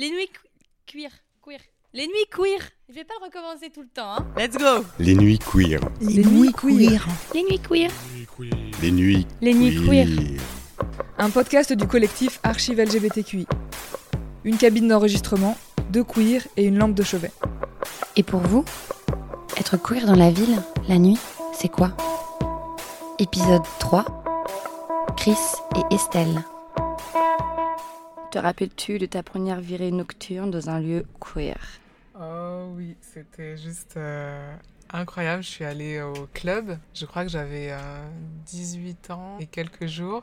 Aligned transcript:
Les 0.00 0.08
nuits 0.08 0.30
queer. 0.86 1.10
Queer. 1.44 1.60
Les 1.92 2.06
nuits 2.06 2.26
queer. 2.34 2.58
Je 2.88 2.94
vais 2.94 3.04
pas 3.04 3.12
le 3.20 3.26
recommencer 3.26 3.68
tout 3.68 3.82
le 3.82 3.88
temps. 3.88 4.14
Hein. 4.14 4.26
Let's 4.34 4.56
go. 4.56 4.82
Les 4.98 5.14
nuits 5.14 5.38
queer. 5.38 5.78
Les, 6.00 6.24
nuits 6.24 6.52
queer. 6.52 7.06
Les 7.34 7.42
nuits 7.42 7.58
queer. 7.58 7.90
Les 8.80 8.90
nuits 8.92 9.26
Les 9.42 9.52
nuits 9.52 9.84
queer. 9.84 10.06
Un 11.18 11.28
podcast 11.28 11.74
du 11.74 11.86
collectif 11.86 12.40
Archive 12.42 12.80
LGBTQI. 12.80 13.46
Une 14.44 14.56
cabine 14.56 14.88
d'enregistrement, 14.88 15.58
deux 15.90 16.04
queers 16.04 16.48
et 16.56 16.64
une 16.64 16.78
lampe 16.78 16.94
de 16.94 17.02
chevet. 17.02 17.32
Et 18.16 18.22
pour 18.22 18.40
vous, 18.40 18.64
être 19.58 19.76
queer 19.76 20.06
dans 20.06 20.16
la 20.16 20.30
ville, 20.30 20.62
la 20.88 20.96
nuit, 20.96 21.18
c'est 21.52 21.68
quoi? 21.68 21.94
Épisode 23.18 23.64
3 23.80 24.06
Chris 25.18 25.36
et 25.76 25.94
Estelle. 25.94 26.42
Te 28.30 28.38
rappelles-tu 28.38 28.98
de 28.98 29.06
ta 29.06 29.22
première 29.22 29.60
virée 29.60 29.90
nocturne 29.90 30.50
dans 30.50 30.70
un 30.70 30.80
lieu 30.80 31.04
queer? 31.20 31.58
Oh 32.18 32.72
oui, 32.76 32.96
c'était 33.00 33.56
juste 33.56 33.96
euh, 33.96 34.54
incroyable. 34.92 35.42
Je 35.42 35.48
suis 35.48 35.64
allée 35.64 36.00
au 36.00 36.28
club. 36.32 36.78
Je 36.94 37.06
crois 37.06 37.24
que 37.24 37.30
j'avais 37.30 37.72
euh, 37.72 37.78
18 38.46 39.10
ans 39.10 39.36
et 39.40 39.46
quelques 39.46 39.86
jours. 39.86 40.22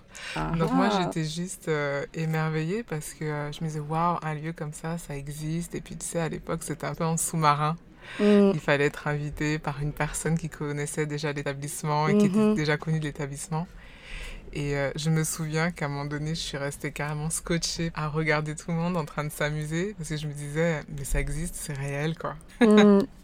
Donc 0.57 0.71
moi, 0.73 0.87
Ah. 0.91 0.99
j'étais 1.01 1.25
juste 1.27 1.67
euh, 1.67 2.05
émerveillée 2.13 2.83
parce 2.83 3.13
que 3.13 3.25
euh, 3.25 3.51
je 3.51 3.61
me 3.63 3.67
disais, 3.67 3.79
waouh, 3.81 4.17
un 4.21 4.35
lieu 4.35 4.53
comme 4.53 4.73
ça, 4.73 4.97
ça 4.97 5.15
existe. 5.17 5.75
Et 5.75 5.81
puis 5.81 5.97
tu 5.97 6.05
sais, 6.05 6.19
à 6.19 6.29
l'époque, 6.29 6.63
c'était 6.63 6.87
un 6.87 6.95
peu 6.95 7.03
en 7.05 7.17
sous-marin. 7.17 7.75
Mm, 8.19 8.51
Il 8.53 8.59
fallait 8.61 8.85
être 8.85 9.07
invité 9.07 9.59
par 9.59 9.81
une 9.81 9.91
personne 9.91 10.37
qui 10.37 10.47
connaissait 10.47 11.05
déjà 11.05 11.33
l'établissement 11.33 12.07
et 12.07 12.17
qui 12.17 12.27
était 12.27 12.39
Mhm. 12.39 12.55
déjà 12.55 12.77
connue 12.77 12.99
de 13.01 13.05
l'établissement. 13.05 13.67
Et 14.53 14.75
euh, 14.77 14.91
je 14.95 15.09
me 15.09 15.23
souviens 15.23 15.71
qu'à 15.71 15.85
un 15.85 15.89
moment 15.89 16.05
donné, 16.05 16.29
je 16.29 16.39
suis 16.39 16.57
restée 16.57 16.91
carrément 16.91 17.29
scotchée 17.29 17.91
à 17.95 18.07
regarder 18.07 18.55
tout 18.55 18.71
le 18.71 18.77
monde 18.77 18.97
en 18.97 19.05
train 19.05 19.23
de 19.23 19.29
s'amuser 19.31 19.93
parce 19.97 20.09
que 20.09 20.17
je 20.17 20.27
me 20.27 20.33
disais, 20.33 20.81
mais 20.97 21.03
ça 21.03 21.19
existe, 21.19 21.55
c'est 21.55 21.73
réel, 21.73 22.17
quoi. 22.17 22.35
mm. 22.61 23.01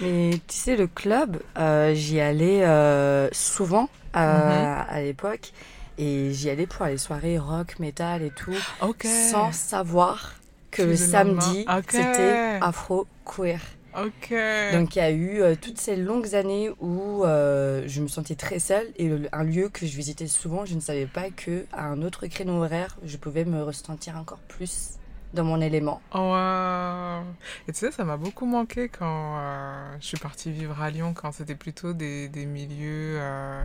Mais 0.00 0.40
tu 0.46 0.56
sais, 0.56 0.76
le 0.76 0.86
club, 0.86 1.42
euh, 1.58 1.94
j'y 1.94 2.20
allais 2.20 2.64
euh, 2.64 3.28
souvent 3.32 3.88
euh, 4.16 4.74
à 4.88 5.00
l'époque. 5.00 5.52
Et 5.98 6.32
j'y 6.32 6.50
allais 6.50 6.66
pour 6.66 6.84
les 6.86 6.98
soirées 6.98 7.38
rock, 7.38 7.78
metal 7.78 8.22
et 8.22 8.30
tout, 8.30 8.52
Ok. 8.80 9.06
sans 9.06 9.52
savoir 9.52 10.34
que 10.70 10.82
le 10.82 10.96
samedi, 10.96 11.66
c'était 11.88 12.58
afro-queer. 12.60 13.60
Donc 14.72 14.94
il 14.94 14.98
y 14.98 15.02
a 15.02 15.10
eu 15.10 15.40
euh, 15.40 15.54
toutes 15.60 15.78
ces 15.78 15.96
longues 15.96 16.34
années 16.34 16.70
où 16.80 17.24
euh, 17.24 17.84
je 17.86 18.02
me 18.02 18.08
sentais 18.08 18.34
très 18.34 18.58
seule 18.58 18.88
et 18.96 19.10
un 19.32 19.42
lieu 19.42 19.68
que 19.68 19.86
je 19.86 19.96
visitais 19.96 20.26
souvent, 20.26 20.64
je 20.64 20.74
ne 20.74 20.80
savais 20.80 21.06
pas 21.06 21.30
que 21.30 21.64
à 21.72 21.86
un 21.86 22.02
autre 22.02 22.26
créneau 22.26 22.62
horaire, 22.62 22.96
je 23.04 23.16
pouvais 23.16 23.44
me 23.44 23.62
ressentir 23.62 24.16
encore 24.16 24.40
plus 24.48 24.98
dans 25.34 25.44
mon 25.44 25.60
élément. 25.60 26.00
Oh, 26.14 26.18
wow. 26.18 27.24
Et 27.68 27.72
tu 27.72 27.78
sais, 27.78 27.90
ça 27.92 28.04
m'a 28.04 28.16
beaucoup 28.16 28.46
manqué 28.46 28.88
quand 28.88 29.38
euh, 29.38 29.96
je 30.00 30.06
suis 30.06 30.16
partie 30.18 30.50
vivre 30.50 30.80
à 30.80 30.90
Lyon, 30.90 31.12
quand 31.14 31.32
c'était 31.32 31.54
plutôt 31.54 31.92
des, 31.92 32.28
des 32.28 32.46
milieux 32.46 33.16
euh, 33.20 33.62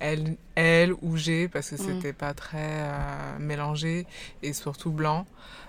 L, 0.00 0.36
L 0.56 0.94
ou 1.02 1.16
G, 1.16 1.48
parce 1.48 1.70
que 1.70 1.74
Mm. 1.74 1.78
c'était 1.78 2.12
pas 2.12 2.34
très 2.34 2.58
euh, 2.82 3.38
mélangé 3.38 4.06
et 4.42 4.52
surtout 4.52 4.90
blanc. 4.90 5.26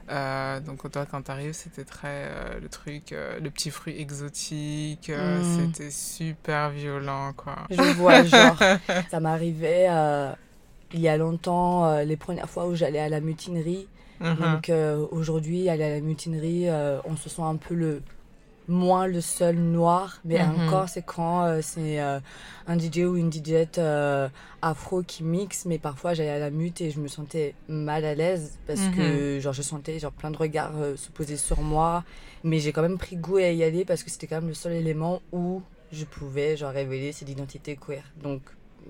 Donc 0.07 0.89
toi, 0.91 1.05
quand 1.09 1.23
t'arrives, 1.23 1.53
c'était 1.53 1.83
très 1.83 2.59
le 2.61 2.69
truc, 2.69 3.11
le 3.11 3.49
petit 3.49 3.71
fruit 3.71 3.99
exotique. 3.99 5.09
Mm. 5.09 5.43
C'était 5.43 5.91
super 5.91 6.69
violent, 6.69 7.33
quoi. 7.33 7.55
Je 7.71 7.81
vois 7.81 8.23
genre, 8.25 8.57
ça 9.09 9.19
m'arrivait 9.19 9.87
il 10.93 10.99
y 11.01 11.07
a 11.09 11.17
longtemps, 11.17 11.99
les 12.01 12.15
premières 12.17 12.49
fois 12.49 12.67
où 12.67 12.75
j'allais 12.75 12.99
à 12.99 13.09
la 13.09 13.19
mutinerie. 13.19 13.87
Mhm. 14.19 14.35
Donc 14.39 14.69
euh, 14.69 15.05
aujourd'hui, 15.11 15.69
aller 15.69 15.83
à 15.83 15.89
la 15.89 16.01
mutinerie, 16.01 16.69
euh, 16.69 16.99
on 17.05 17.15
se 17.15 17.29
sent 17.29 17.41
un 17.41 17.55
peu 17.57 17.73
le 17.75 18.01
moins 18.67 19.05
le 19.05 19.21
seul 19.21 19.57
noir, 19.57 20.21
mais 20.25 20.41
Mhm. 20.41 20.59
encore 20.59 20.89
c'est 20.89 21.03
quand 21.03 21.43
euh, 21.45 21.59
c'est 21.61 21.99
un 21.99 22.77
DJ 22.79 23.05
ou 23.05 23.15
une 23.15 23.31
DJette 23.31 23.79
afro 24.61 25.03
qui 25.03 25.23
mixe, 25.23 25.65
mais 25.65 25.77
parfois 25.77 26.15
j'allais 26.15 26.31
à 26.31 26.39
la 26.39 26.49
mute 26.49 26.81
et 26.81 26.89
je 26.89 26.99
me 26.99 27.07
sentais 27.07 27.53
mal 27.67 28.03
à 28.05 28.15
l'aise 28.15 28.57
parce 28.65 28.87
que 28.87 29.39
genre 29.39 29.53
je 29.53 29.61
sentais 29.61 29.99
genre 29.99 30.11
plein 30.11 30.31
de 30.31 30.37
regards 30.37 30.73
se 30.95 31.11
poser 31.11 31.37
sur 31.37 31.61
moi, 31.61 32.03
mais 32.43 32.57
j'ai 32.59 32.71
quand 32.71 32.81
même 32.81 32.97
pris 32.97 33.17
goût 33.17 33.37
à 33.37 33.49
y 33.51 33.63
aller 33.63 33.85
parce 33.85 34.03
que 34.03 34.09
c'était 34.09 34.25
quand 34.25 34.37
même 34.37 34.47
le 34.47 34.55
seul 34.55 34.73
élément 34.73 35.21
où 35.31 35.61
je 35.91 36.03
pouvais 36.05 36.57
genre 36.57 36.71
révéler 36.71 37.11
cette 37.11 37.29
identité 37.29 37.75
queer. 37.75 38.03
Donc 38.23 38.41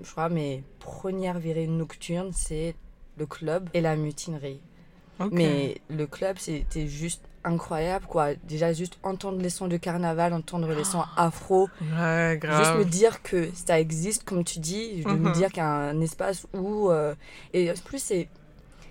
je 0.02 0.10
crois 0.10 0.30
mes 0.30 0.64
premières 0.78 1.38
virées 1.38 1.66
nocturnes 1.66 2.32
c'est 2.32 2.74
le 3.18 3.26
club 3.26 3.68
et 3.74 3.82
la 3.82 3.94
mutinerie. 3.96 4.60
Mais 5.30 5.80
le 5.88 6.06
club, 6.06 6.36
c'était 6.38 6.86
juste 6.88 7.22
incroyable, 7.44 8.06
quoi. 8.06 8.34
Déjà, 8.48 8.72
juste 8.72 8.98
entendre 9.02 9.40
les 9.40 9.50
sons 9.50 9.68
de 9.68 9.76
carnaval, 9.76 10.32
entendre 10.32 10.72
les 10.72 10.84
sons 10.84 11.04
afro, 11.16 11.68
Ouais, 11.80 12.38
juste 12.42 12.74
grave. 12.74 12.78
me 12.78 12.84
dire 12.84 13.22
que 13.22 13.48
ça 13.54 13.78
existe, 13.80 14.24
comme 14.24 14.44
tu 14.44 14.58
dis, 14.58 15.04
de 15.04 15.16
me 15.16 15.26
Mhm. 15.28 15.32
dire 15.32 15.48
qu'il 15.48 15.58
y 15.58 15.66
a 15.66 15.68
un 15.68 16.00
espace 16.00 16.46
où... 16.54 16.90
euh, 16.90 17.14
et 17.52 17.70
en 17.70 17.74
plus, 17.84 18.02
c'est, 18.02 18.28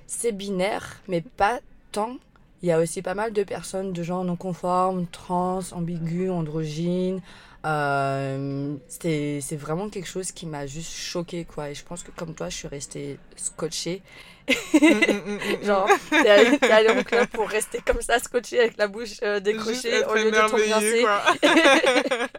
c'est 0.08 0.32
binaire, 0.32 1.02
mais 1.08 1.22
pas 1.22 1.60
tant. 1.92 2.16
Il 2.62 2.70
y 2.70 2.72
a 2.72 2.80
aussi 2.80 3.02
pas 3.02 3.14
mal 3.14 3.32
de 3.34 3.44
personnes 3.44 3.94
de 3.94 4.02
genre 4.04 4.24
non 4.24 4.36
conformes, 4.38 5.06
trans, 5.08 5.60
ambigus, 5.72 6.32
androgynes. 6.32 7.22
Euh, 7.66 8.76
c'est, 8.88 9.56
vraiment 9.56 9.90
quelque 9.90 10.08
chose 10.08 10.32
qui 10.32 10.46
m'a 10.46 10.68
juste 10.68 10.94
choquée, 10.94 11.46
quoi. 11.46 11.72
Et 11.72 11.76
je 11.76 11.84
pense 11.84 12.04
que 12.04 12.12
comme 12.12 12.36
toi, 12.36 12.50
je 12.50 12.56
suis 12.58 12.68
restée 12.68 13.18
scotchée. 13.36 14.04
Mm, 14.48 14.54
mm, 14.84 15.40
mm. 15.62 15.64
Genre, 15.64 15.90
t'es 16.12 16.30
allé, 16.30 16.60
allé 16.62 17.00
au 17.00 17.04
club 17.04 17.28
pour 17.30 17.50
rester 17.50 17.80
comme 17.84 18.02
ça, 18.02 18.20
scotché 18.20 18.60
avec 18.60 18.78
la 18.78 18.88
bouche 18.88 19.18
euh, 19.24 19.40
décrochée 19.40 20.06
au 20.06 20.14
lieu 20.14 20.32
de 20.32 21.02
quoi. 21.02 21.22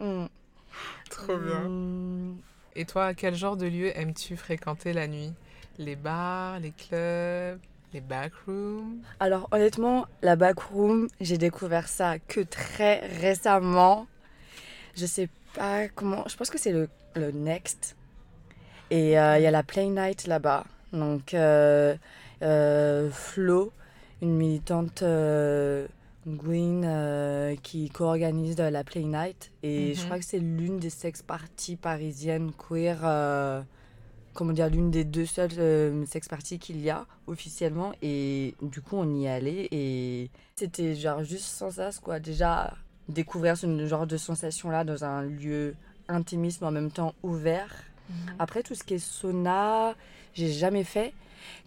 Mm. 0.00 0.26
Trop 1.10 1.36
bien. 1.36 1.68
Mm. 1.68 2.36
Et 2.76 2.84
toi, 2.84 3.12
quel 3.14 3.34
genre 3.34 3.56
de 3.56 3.66
lieu 3.66 3.96
aimes-tu 3.98 4.36
fréquenter 4.36 4.92
la 4.92 5.08
nuit? 5.08 5.32
Les 5.78 5.96
bars, 5.96 6.60
les 6.60 6.70
clubs, 6.70 7.58
les 7.92 8.00
backrooms? 8.00 9.00
Alors, 9.18 9.48
honnêtement, 9.50 10.06
la 10.22 10.36
backroom, 10.36 11.08
j'ai 11.20 11.38
découvert 11.38 11.88
ça 11.88 12.20
que 12.20 12.40
très 12.40 13.06
récemment. 13.20 14.06
Je 14.98 15.06
sais 15.06 15.28
pas 15.54 15.88
comment. 15.88 16.24
Je 16.28 16.36
pense 16.36 16.50
que 16.50 16.58
c'est 16.58 16.72
le, 16.72 16.88
le 17.14 17.30
Next. 17.30 17.96
Et 18.90 19.18
euh, 19.18 19.38
il 19.38 19.42
y 19.42 19.46
a 19.46 19.50
la 19.50 19.62
Play 19.62 19.86
Night 19.88 20.26
là-bas. 20.26 20.64
Donc, 20.92 21.34
euh, 21.34 21.94
euh, 22.42 23.10
Flo, 23.10 23.72
une 24.22 24.34
militante 24.34 25.02
Gwyn 26.26 27.56
qui 27.62 27.90
co-organise 27.90 28.56
la 28.58 28.84
Play 28.84 29.04
Night. 29.04 29.52
Et 29.62 29.94
je 29.94 30.00
Mhm. 30.00 30.06
crois 30.06 30.18
que 30.18 30.24
c'est 30.24 30.38
l'une 30.38 30.78
des 30.78 30.90
sex 30.90 31.22
parties 31.22 31.76
parisiennes 31.76 32.50
queer. 32.52 33.64
comment 34.34 34.52
dire, 34.52 34.70
l'une 34.70 34.90
des 34.92 35.02
deux 35.04 35.26
seules 35.26 36.06
sex 36.06 36.28
parties 36.28 36.58
qu'il 36.60 36.80
y 36.80 36.90
a 36.90 37.06
officiellement. 37.26 37.92
Et 38.02 38.54
du 38.62 38.80
coup, 38.80 38.96
on 38.96 39.12
y 39.16 39.26
allé 39.26 39.66
et 39.72 40.30
c'était 40.54 40.94
genre 40.94 41.24
juste 41.24 41.46
sans 41.46 41.72
sas, 41.72 41.98
quoi. 41.98 42.20
Déjà, 42.20 42.72
découvrir 43.08 43.56
ce 43.56 43.86
genre 43.86 44.06
de 44.06 44.16
sensation-là 44.16 44.84
dans 44.84 45.04
un 45.04 45.22
lieu 45.22 45.74
intimiste, 46.08 46.60
mais 46.60 46.66
en 46.68 46.72
même 46.72 46.90
temps 46.90 47.14
ouvert. 47.22 47.70
Après, 48.38 48.62
tout 48.62 48.74
ce 48.74 48.84
qui 48.84 48.94
est 48.94 48.98
sauna, 48.98 49.94
j'ai 50.34 50.50
jamais 50.50 50.84
fait. 50.84 51.12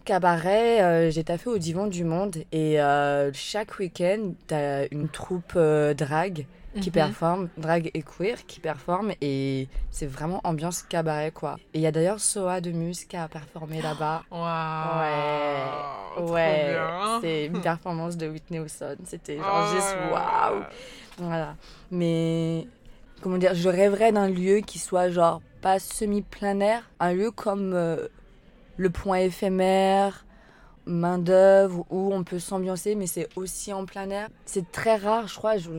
Cabaret, 0.04 0.82
euh, 0.82 1.10
j'ai 1.10 1.22
taffé 1.24 1.48
au 1.48 1.58
Divan 1.58 1.86
du 1.86 2.02
Monde 2.04 2.36
et 2.50 2.80
euh, 2.80 3.30
chaque 3.32 3.78
week-end, 3.78 4.32
t'as 4.48 4.86
une 4.90 5.08
troupe 5.08 5.52
euh, 5.56 5.94
drague 5.94 6.46
qui 6.80 6.88
Mhm. 6.88 6.92
performe, 6.94 7.48
drague 7.58 7.90
et 7.92 8.02
queer 8.02 8.46
qui 8.46 8.58
performe 8.58 9.12
et 9.20 9.68
c'est 9.90 10.06
vraiment 10.06 10.40
ambiance 10.44 10.82
cabaret 10.82 11.30
quoi. 11.30 11.56
Et 11.74 11.78
il 11.78 11.82
y 11.82 11.86
a 11.86 11.92
d'ailleurs 11.92 12.18
Soa 12.18 12.60
de 12.62 12.70
Muse 12.70 13.04
qui 13.04 13.16
a 13.16 13.28
performé 13.28 13.82
là-bas. 13.82 14.22
Waouh 14.30 16.24
trop 16.24 16.32
ouais, 16.34 16.72
bien. 16.72 17.18
c'est 17.20 17.44
une 17.46 17.60
performance 17.62 18.16
de 18.16 18.28
Whitney 18.28 18.58
Houston. 18.60 18.96
C'était 19.04 19.36
genre 19.36 19.68
Oh 19.70 19.74
juste 19.74 19.96
waouh. 20.10 20.62
Là. 21.18 21.26
Voilà. 21.26 21.56
Mais 21.90 22.66
comment 23.20 23.38
dire, 23.38 23.54
je 23.54 23.68
rêverais 23.68 24.12
d'un 24.12 24.28
lieu 24.28 24.58
qui 24.60 24.78
soit 24.78 25.10
genre 25.10 25.40
pas 25.60 25.78
semi-plein 25.78 26.58
air, 26.60 26.90
un 27.00 27.12
lieu 27.12 27.30
comme 27.30 27.72
euh, 27.74 28.08
le 28.76 28.90
point 28.90 29.18
éphémère, 29.18 30.24
main 30.86 31.18
d'œuvre 31.18 31.86
où 31.90 32.12
on 32.12 32.24
peut 32.24 32.40
s'ambiancer, 32.40 32.94
mais 32.96 33.06
c'est 33.06 33.28
aussi 33.36 33.72
en 33.72 33.84
plein 33.86 34.10
air. 34.10 34.28
C'est 34.44 34.72
très 34.72 34.96
rare, 34.96 35.28
je 35.28 35.36
crois. 35.36 35.56
Je 35.58 35.70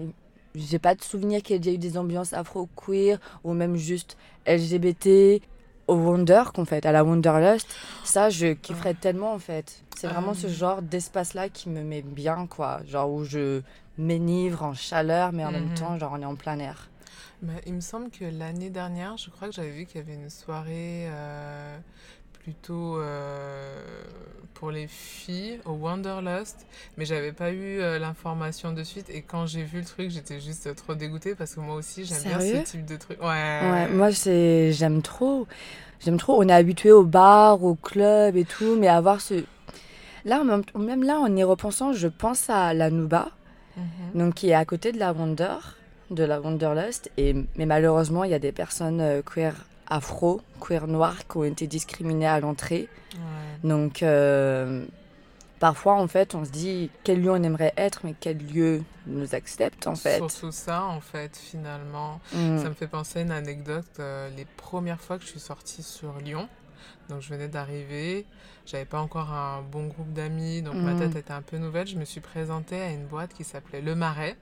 j'ai 0.56 0.78
pas 0.78 0.94
de 0.94 1.02
souvenir 1.02 1.42
qu'il 1.42 1.56
y 1.56 1.56
ait 1.56 1.60
déjà 1.60 1.74
eu 1.76 1.80
des 1.80 1.98
ambiances 1.98 2.32
afro-queer 2.34 3.18
ou 3.44 3.54
même 3.54 3.76
juste 3.76 4.18
LGBT. 4.46 5.42
Au 5.88 5.96
Wonder 5.96 6.44
qu'on 6.54 6.64
fait, 6.64 6.86
à 6.86 6.94
la 6.94 7.04
Wanderlust, 7.04 7.68
ça 8.06 8.30
je 8.30 8.54
kifferais 8.54 8.94
tellement 8.94 9.34
en 9.34 9.40
fait. 9.40 9.84
C'est 9.98 10.08
vraiment 10.08 10.34
ce 10.34 10.48
Ah. 10.48 10.50
genre 10.50 10.82
d'espace-là 10.82 11.50
qui 11.50 11.70
me 11.70 11.82
met 11.84 12.02
bien, 12.04 12.48
quoi. 12.48 12.80
Genre 12.88 13.12
où 13.12 13.26
je 13.26 13.62
m'enivre 13.98 14.64
en 14.64 14.74
chaleur, 14.74 15.32
mais 15.34 15.46
en 15.46 15.52
même 15.52 15.70
Mhm. 15.70 15.76
temps, 15.76 15.98
genre 16.00 16.14
on 16.16 16.22
est 16.22 16.26
en 16.26 16.36
plein 16.36 16.60
air. 16.60 16.90
Bah, 17.42 17.54
il 17.66 17.74
me 17.74 17.82
semble 17.82 18.10
que 18.10 18.24
l'année 18.26 18.70
dernière, 18.70 19.18
je 19.18 19.30
crois 19.30 19.50
que 19.50 19.54
j'avais 19.54 19.72
vu 19.72 19.86
qu'il 19.86 19.98
y 19.98 20.04
avait 20.04 20.14
une 20.14 20.30
soirée 20.30 21.08
euh, 21.10 21.78
plutôt 22.42 22.98
euh, 22.98 23.82
pour 24.54 24.72
les 24.72 24.88
filles 24.88 25.60
au 25.66 25.72
Wanderlust, 25.74 26.66
mais 26.98 27.06
j'avais 27.06 27.34
pas 27.34 27.52
eu 27.52 27.80
euh, 27.82 28.00
l'information 28.00 28.72
de 28.72 28.84
suite. 28.84 29.10
Et 29.10 29.22
quand 29.22 29.46
j'ai 29.46 29.64
vu 29.64 29.80
le 29.80 29.86
truc, 29.86 30.10
j'étais 30.10 30.40
juste 30.40 30.74
trop 30.76 30.96
dégoûtée 30.96 31.36
parce 31.36 31.56
que 31.56 31.60
moi 31.60 31.76
aussi 31.76 32.06
j'aime 32.06 32.24
bien 32.24 32.40
ce 32.40 32.58
type 32.72 32.86
de 32.86 32.96
truc. 32.96 33.22
Ouais. 33.22 33.28
Ouais, 33.62 33.88
moi, 33.90 34.12
c'est, 34.12 34.72
j'aime 34.72 35.02
trop. 35.02 35.48
J'aime 36.00 36.18
trop. 36.18 36.42
On 36.42 36.48
est 36.48 36.54
habitué 36.54 36.92
au 36.92 37.04
bar, 37.04 37.64
au 37.64 37.76
club 37.76 38.36
et 38.36 38.46
tout, 38.46 38.76
mais 38.78 38.88
avoir 38.88 39.22
ce. 39.22 39.44
Là, 40.26 40.44
même, 40.44 40.64
même 40.78 41.04
là, 41.04 41.20
en 41.20 41.36
y 41.36 41.44
repensant, 41.44 41.94
je 41.94 42.08
pense 42.08 42.50
à 42.50 42.74
la 42.74 42.90
Nuba, 42.90 43.30
Mhm. 43.78 44.20
donc 44.20 44.34
qui 44.36 44.50
est 44.50 44.54
à 44.54 44.66
côté 44.66 44.92
de 44.92 45.00
la 45.00 45.14
Wonder, 45.14 45.58
de 46.12 46.24
la 46.24 46.40
Wanderlust. 46.40 47.12
Et, 47.18 47.34
mais 47.56 47.66
malheureusement, 47.66 48.24
il 48.24 48.32
y 48.32 48.36
a 48.36 48.40
des 48.40 48.52
personnes 48.52 49.02
euh, 49.02 49.22
queer 49.22 49.56
afro, 49.88 50.42
queer 50.62 50.88
noires, 50.88 51.28
qui 51.28 51.38
ont 51.38 51.44
été 51.44 51.68
discriminées 51.68 52.28
à 52.28 52.40
l'entrée. 52.40 52.88
Ouais. 53.14 53.70
Donc, 53.70 54.04
euh, 54.04 54.86
parfois, 55.60 55.94
en 55.96 56.08
fait, 56.08 56.36
on 56.36 56.46
se 56.46 56.52
dit 56.52 56.90
quel 57.04 57.22
lieu 57.22 57.32
on 57.32 57.42
aimerait 57.44 57.74
être, 57.78 58.02
mais 58.04 58.16
quel 58.20 58.38
lieu 58.38 58.84
nous 59.08 59.36
accepte, 59.36 59.88
en 59.88 59.96
fait. 59.96 60.18
Surtout 60.18 60.52
ça, 60.52 60.84
en 60.86 61.02
fait, 61.02 61.36
finalement. 61.38 62.20
Mm. 62.34 62.60
Ça 62.60 62.70
me 62.70 62.74
fait 62.74 62.88
penser 62.88 63.20
à 63.20 63.22
une 63.24 63.32
anecdote. 63.32 63.86
euh, 64.00 64.30
les 64.36 64.46
premières 64.46 65.00
fois 65.02 65.18
que 65.18 65.24
je 65.24 65.30
suis 65.30 65.40
sortie 65.40 65.84
sur 65.84 66.14
Lyon, 66.20 66.48
donc 67.10 67.22
je 67.22 67.30
venais 67.30 67.48
d'arriver, 67.48 68.26
j'avais 68.66 68.86
pas 68.86 69.00
encore 69.02 69.32
un 69.32 69.62
bon 69.62 69.88
groupe 69.88 70.14
d'amis, 70.14 70.62
donc 70.62 70.76
ma 70.76 70.92
Mhm. 70.94 70.98
tête 71.00 71.16
était 71.16 71.34
un 71.34 71.42
peu 71.42 71.58
nouvelle. 71.58 71.88
Je 71.88 71.98
me 71.98 72.06
suis 72.06 72.22
présentée 72.22 72.82
à 72.82 72.90
une 72.92 73.06
boîte 73.06 73.34
qui 73.34 73.44
s'appelait 73.44 73.82
Le 73.82 73.96
Marais, 73.96 74.38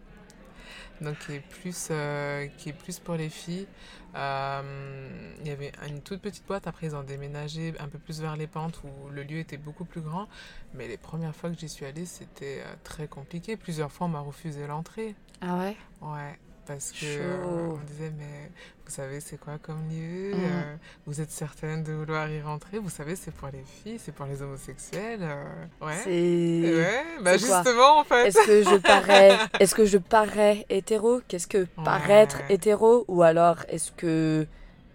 donc 1.01 1.17
qui 1.19 1.33
est 1.33 1.39
plus, 1.39 1.87
euh, 1.91 2.47
qui 2.57 2.69
est 2.69 2.73
plus 2.73 2.99
pour 2.99 3.15
les 3.15 3.29
filles. 3.29 3.67
Euh, 4.15 5.07
Il 5.41 5.47
y 5.47 5.51
avait 5.51 5.71
une 5.87 6.01
toute 6.01 6.21
petite 6.21 6.45
boîte, 6.45 6.67
après 6.67 6.87
ils 6.87 6.95
ont 6.95 7.01
déménagé 7.03 7.73
un 7.79 7.87
peu 7.87 7.97
plus 7.97 8.21
vers 8.21 8.35
les 8.35 8.45
pentes 8.47 8.79
où 8.83 9.09
le 9.09 9.23
lieu 9.23 9.39
était 9.39 9.57
beaucoup 9.57 9.85
plus 9.85 10.01
grand. 10.01 10.27
Mais 10.75 10.87
les 10.87 10.97
premières 10.97 11.35
fois 11.35 11.49
que 11.49 11.57
j'y 11.57 11.69
suis 11.69 11.85
allée, 11.85 12.05
c'était 12.05 12.61
euh, 12.63 12.73
très 12.83 13.07
compliqué. 13.07 13.57
Plusieurs 13.57 13.91
fois, 13.91 14.05
on 14.07 14.11
m'a 14.11 14.19
refusé 14.19 14.67
l'entrée. 14.67 15.15
Ah 15.41 15.57
ouais? 15.57 15.75
Ouais, 16.01 16.37
parce 16.73 16.91
que 16.91 17.05
euh, 17.05 17.69
on 17.71 17.77
disait 17.85 18.11
mais 18.17 18.49
vous 18.85 18.91
savez 18.91 19.19
c'est 19.19 19.37
quoi 19.39 19.57
comme 19.61 19.87
lieu 19.89 20.31
Mm. 20.31 20.39
Euh, 20.43 20.75
Vous 21.05 21.19
êtes 21.21 21.31
certaine 21.31 21.83
de 21.83 21.93
vouloir 21.93 22.29
y 22.29 22.41
rentrer 22.41 22.79
Vous 22.79 22.89
savez 22.89 23.15
c'est 23.15 23.31
pour 23.31 23.49
les 23.49 23.63
filles, 23.63 23.99
c'est 24.03 24.13
pour 24.13 24.25
les 24.25 24.41
homosexuels. 24.41 25.19
euh, 25.21 25.43
Ouais. 25.81 25.97
C'est. 26.03 26.75
Ouais, 26.75 27.03
bah 27.21 27.37
justement 27.37 27.99
en 27.99 28.03
fait. 28.03 28.27
Est-ce 28.27 28.45
que 28.45 28.63
je 28.63 28.75
parais, 28.77 29.37
est-ce 29.59 29.75
que 29.75 29.85
je 29.85 29.97
parais 29.97 30.65
hétéro? 30.69 31.21
Qu'est-ce 31.27 31.47
que 31.47 31.65
paraître 31.83 32.37
hétéro? 32.49 33.05
Ou 33.07 33.23
alors 33.23 33.57
est-ce 33.69 33.91
que 33.91 34.45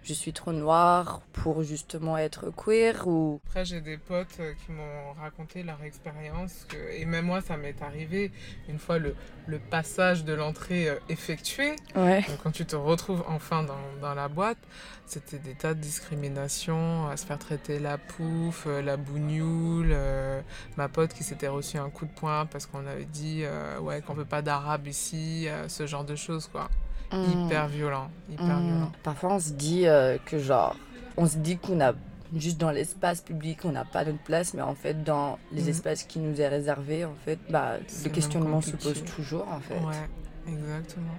je 0.06 0.14
suis 0.14 0.32
trop 0.32 0.52
noire 0.52 1.20
pour 1.32 1.64
justement 1.64 2.16
être 2.16 2.50
queer 2.50 3.06
ou 3.08 3.40
Après 3.48 3.64
j'ai 3.64 3.80
des 3.80 3.98
potes 3.98 4.38
euh, 4.38 4.52
qui 4.64 4.70
m'ont 4.72 5.12
raconté 5.20 5.64
leur 5.64 5.82
expérience 5.82 6.64
que... 6.68 6.76
et 6.96 7.04
même 7.04 7.26
moi 7.26 7.40
ça 7.40 7.56
m'est 7.56 7.82
arrivé 7.82 8.30
une 8.68 8.78
fois 8.78 8.98
le, 8.98 9.16
le 9.48 9.58
passage 9.58 10.24
de 10.24 10.32
l'entrée 10.32 10.88
euh, 10.88 10.94
effectué. 11.08 11.74
Ouais. 11.96 12.22
Donc, 12.22 12.38
quand 12.44 12.52
tu 12.52 12.64
te 12.64 12.76
retrouves 12.76 13.24
enfin 13.26 13.64
dans, 13.64 13.74
dans 14.00 14.14
la 14.14 14.28
boîte, 14.28 14.58
c'était 15.06 15.38
des 15.38 15.54
tas 15.54 15.74
de 15.74 15.80
discriminations, 15.80 17.08
à 17.08 17.16
se 17.16 17.26
faire 17.26 17.38
traiter 17.38 17.78
la 17.80 17.98
pouffe, 17.98 18.66
euh, 18.68 18.82
la 18.82 18.96
bougnoule, 18.96 19.90
euh, 19.90 20.40
ma 20.76 20.88
pote 20.88 21.12
qui 21.14 21.24
s'était 21.24 21.48
reçu 21.48 21.78
un 21.78 21.90
coup 21.90 22.06
de 22.06 22.12
poing 22.12 22.46
parce 22.46 22.66
qu'on 22.66 22.86
avait 22.86 23.04
dit 23.06 23.40
euh, 23.44 23.78
ouais 23.80 24.02
qu'on 24.02 24.14
veut 24.14 24.24
pas 24.24 24.42
d'arabe 24.42 24.86
ici, 24.86 25.48
euh, 25.48 25.68
ce 25.68 25.86
genre 25.86 26.04
de 26.04 26.14
choses 26.14 26.46
quoi. 26.46 26.68
Hyper 27.12 27.68
violent, 27.68 28.10
hyper 28.30 28.58
Mm. 28.60 28.64
violent. 28.66 28.92
Parfois 29.02 29.34
on 29.34 29.40
se 29.40 29.50
dit 29.52 29.86
euh, 29.86 30.18
que 30.24 30.38
genre, 30.38 30.76
on 31.16 31.26
se 31.26 31.36
dit 31.38 31.56
qu'on 31.58 31.80
a 31.80 31.92
juste 32.34 32.58
dans 32.58 32.70
l'espace 32.72 33.20
public, 33.20 33.60
on 33.64 33.72
n'a 33.72 33.84
pas 33.84 34.04
notre 34.04 34.22
place, 34.22 34.52
mais 34.54 34.62
en 34.62 34.74
fait 34.74 35.04
dans 35.04 35.38
les 35.52 35.62
Mhm. 35.62 35.68
espaces 35.68 36.02
qui 36.02 36.18
nous 36.18 36.40
est 36.40 36.48
réservé, 36.48 37.04
en 37.04 37.14
fait, 37.24 37.38
bah 37.48 37.76
le 38.04 38.10
questionnement 38.10 38.60
se 38.60 38.72
pose 38.72 39.02
toujours 39.04 39.46
en 39.48 39.60
fait. 39.60 39.78
Ouais, 39.80 40.52
exactement. 40.52 41.14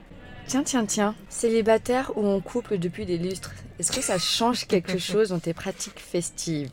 Tiens, 0.48 0.64
tiens, 0.64 0.86
tiens. 0.86 1.16
Célibataire 1.30 2.12
ou 2.18 2.26
en 2.28 2.40
couple 2.42 2.78
depuis 2.78 3.06
des 3.06 3.18
lustres, 3.18 3.54
est-ce 3.80 3.92
que 3.92 4.02
ça 4.02 4.18
change 4.18 4.66
quelque 4.68 4.98
chose 4.98 5.30
dans 5.30 5.40
tes 5.40 5.54
pratiques 5.54 6.00
festives? 6.00 6.72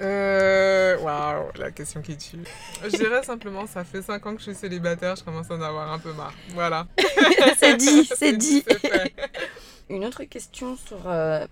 Euh, 0.00 0.98
Waouh, 0.98 1.46
la 1.58 1.70
question 1.70 2.00
qui 2.02 2.16
tue. 2.16 2.38
Je 2.84 2.88
dirais 2.96 3.22
simplement, 3.22 3.66
ça 3.66 3.84
fait 3.84 4.02
5 4.02 4.24
ans 4.26 4.32
que 4.34 4.38
je 4.38 4.44
suis 4.50 4.54
célibataire, 4.54 5.16
je 5.16 5.24
commence 5.24 5.50
à 5.50 5.54
en 5.54 5.62
avoir 5.62 5.92
un 5.92 5.98
peu 5.98 6.12
marre. 6.12 6.34
Voilà. 6.54 6.86
C'est 7.58 7.76
dit, 7.76 8.04
c'est 8.16 8.36
dit. 8.36 8.64
Une 9.88 10.04
autre 10.04 10.24
question 10.24 10.76
sur 10.76 10.98
euh, 11.06 11.46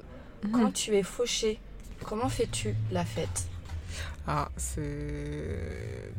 Mhm. 0.44 0.52
quand 0.52 0.73
tu 0.73 0.94
es 0.94 1.02
fauché, 1.02 1.58
comment 2.05 2.29
fais-tu 2.29 2.75
la 2.93 3.05
fête? 3.06 3.44
Ah, 4.26 4.49
c'est 4.56 5.61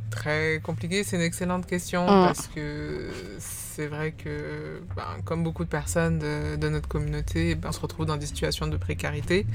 très 0.09 0.59
compliqué. 0.63 1.03
C'est 1.03 1.15
une 1.17 1.21
excellente 1.23 1.65
question 1.67 2.03
Mm. 2.05 2.25
parce 2.27 2.47
que 2.47 3.09
c'est 3.39 3.87
vrai 3.87 4.11
que, 4.13 4.81
ben, 4.95 5.03
comme 5.25 5.43
beaucoup 5.43 5.63
de 5.63 5.69
personnes 5.69 6.17
de, 6.19 6.55
de 6.55 6.69
notre 6.69 6.87
communauté, 6.87 7.53
ben, 7.55 7.69
on 7.69 7.71
se 7.71 7.79
retrouve 7.79 8.05
dans 8.05 8.17
des 8.17 8.25
situations 8.27 8.67
de 8.67 8.77
précarité. 8.77 9.45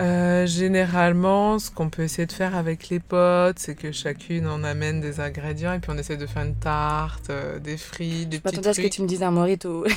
Euh, 0.00 0.46
généralement, 0.46 1.58
ce 1.58 1.70
qu'on 1.72 1.90
peut 1.90 2.02
essayer 2.02 2.26
de 2.26 2.32
faire 2.32 2.54
avec 2.54 2.88
les 2.88 3.00
potes, 3.00 3.58
c'est 3.58 3.74
que 3.74 3.90
chacune 3.90 4.46
en 4.46 4.62
amène 4.62 5.00
des 5.00 5.18
ingrédients 5.18 5.72
et 5.72 5.80
puis 5.80 5.90
on 5.92 5.98
essaie 5.98 6.16
de 6.16 6.26
faire 6.26 6.44
une 6.44 6.54
tarte, 6.54 7.30
euh, 7.30 7.58
des 7.58 7.76
frites, 7.76 8.28
des 8.28 8.36
Je 8.36 8.42
petits 8.42 8.56
m'attendais 8.56 8.68
à 8.68 8.74
ce 8.74 8.80
que 8.80 8.86
tu 8.86 9.02
me 9.02 9.08
dises 9.08 9.22
un 9.22 9.30
morito. 9.32 9.84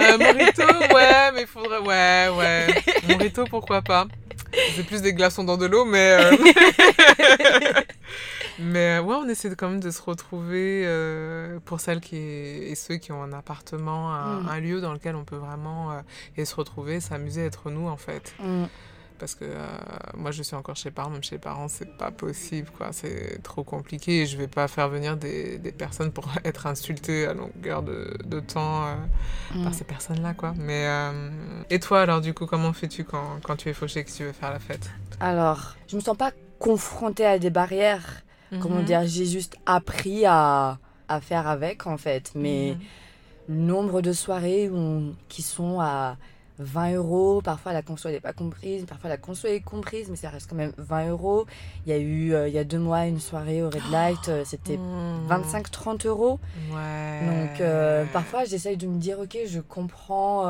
Euh, 0.00 0.16
Morito, 0.16 0.62
ouais, 0.94 1.32
mais 1.34 1.40
il 1.42 1.46
faudrait. 1.46 1.78
Ouais, 1.80 2.28
ouais. 2.36 2.66
Morito, 3.08 3.44
pourquoi 3.50 3.82
pas. 3.82 4.06
C'est 4.76 4.84
plus 4.86 5.02
des 5.02 5.12
glaçons 5.12 5.42
dans 5.42 5.56
de 5.56 5.66
l'eau, 5.66 5.84
mais. 5.84 6.16
euh, 6.20 6.36
mais 8.58 8.98
ouais, 8.98 9.14
on 9.14 9.28
essaie 9.28 9.54
quand 9.56 9.68
même 9.70 9.80
de 9.80 9.90
se 9.90 10.02
retrouver 10.02 10.82
euh, 10.86 11.58
pour 11.64 11.80
celles 11.80 12.00
qui 12.00 12.16
et 12.16 12.74
ceux 12.74 12.96
qui 12.96 13.12
ont 13.12 13.22
un 13.22 13.32
appartement, 13.32 14.12
un, 14.12 14.40
Mm. 14.42 14.48
un 14.48 14.60
lieu 14.60 14.80
dans 14.80 14.92
lequel 14.92 15.16
on 15.16 15.24
peut 15.24 15.36
vraiment 15.36 15.92
euh, 15.92 16.00
et 16.36 16.44
se 16.44 16.54
retrouver, 16.54 17.00
s'amuser, 17.00 17.44
être 17.46 17.70
nous 17.70 17.88
en 17.88 17.96
fait. 17.96 18.34
Mm. 18.42 18.64
Parce 19.18 19.34
que 19.34 19.44
euh, 19.44 19.66
moi, 20.16 20.30
je 20.30 20.44
suis 20.44 20.54
encore 20.54 20.76
chez 20.76 20.92
parents, 20.92 21.10
même 21.10 21.24
chez 21.24 21.34
les 21.34 21.40
parents, 21.40 21.66
c'est 21.66 21.96
pas 21.98 22.12
possible, 22.12 22.70
quoi. 22.78 22.90
C'est 22.92 23.42
trop 23.42 23.64
compliqué 23.64 24.20
et 24.22 24.26
je 24.26 24.36
vais 24.36 24.46
pas 24.46 24.68
faire 24.68 24.88
venir 24.88 25.16
des, 25.16 25.58
des 25.58 25.72
personnes 25.72 26.12
pour 26.12 26.28
être 26.44 26.68
insultées 26.68 27.26
à 27.26 27.34
longueur 27.34 27.82
de, 27.82 28.16
de 28.24 28.38
temps. 28.38 28.84
euh, 28.86 28.94
par 29.64 29.70
Mm. 29.70 29.72
ces 29.72 29.84
personnes-là, 29.84 30.34
quoi. 30.34 30.54
Mais 30.56 30.86
et 31.70 31.80
toi, 31.80 32.02
alors, 32.02 32.20
du 32.20 32.32
coup, 32.34 32.46
comment 32.46 32.72
fais-tu 32.72 33.02
quand, 33.02 33.40
quand 33.42 33.56
tu 33.56 33.68
es 33.70 33.72
fauché 33.72 34.04
que 34.04 34.10
tu 34.10 34.22
veux 34.24 34.32
faire 34.32 34.52
la 34.52 34.58
fête? 34.60 34.88
Alors, 35.20 35.74
je 35.88 35.96
me 35.96 36.00
sens 36.00 36.16
pas 36.16 36.30
confrontée 36.60 37.26
à 37.26 37.38
des 37.40 37.50
barrières. 37.50 38.22
Comment 38.60 38.76
Mhm. 38.78 38.84
dire 38.84 39.02
J'ai 39.06 39.26
juste 39.26 39.56
appris 39.66 40.24
à, 40.26 40.78
à 41.08 41.20
faire 41.20 41.46
avec, 41.46 41.86
en 41.86 41.96
fait. 41.98 42.32
Mais 42.34 42.76
le 43.48 43.54
nombre 43.54 44.00
de 44.02 44.12
soirées 44.12 44.68
où 44.70 45.14
qui 45.28 45.42
sont 45.42 45.80
à 45.80 46.16
20 46.60 46.94
euros, 46.96 47.40
parfois 47.40 47.72
la 47.72 47.82
conso 47.82 48.08
n'est 48.08 48.18
pas 48.18 48.32
comprise, 48.32 48.84
parfois 48.84 49.08
la 49.10 49.16
conso 49.16 49.46
est 49.46 49.60
comprise, 49.60 50.08
mais 50.10 50.16
ça 50.16 50.28
reste 50.28 50.50
quand 50.50 50.56
même 50.56 50.72
20 50.76 51.10
euros. 51.10 51.46
Il 51.86 51.90
y 51.90 51.92
a 51.92 51.98
eu, 51.98 52.34
euh, 52.34 52.48
il 52.48 52.54
y 52.54 52.58
a 52.58 52.64
deux 52.64 52.80
mois, 52.80 53.06
une 53.06 53.20
soirée 53.20 53.62
au 53.62 53.66
Red 53.70 53.88
Light, 53.92 54.28
euh, 54.28 54.42
c'était 54.44 54.76
Mhm. 54.76 55.28
25-30 55.28 56.04
euros. 56.06 56.40
Ouais. 56.72 57.20
Donc 57.50 57.60
euh, 57.60 58.04
parfois 58.12 58.44
j'essaye 58.44 58.76
de 58.76 58.86
me 58.88 58.98
dire 58.98 59.20
ok 59.20 59.38
je 59.46 59.60
comprends 59.60 60.42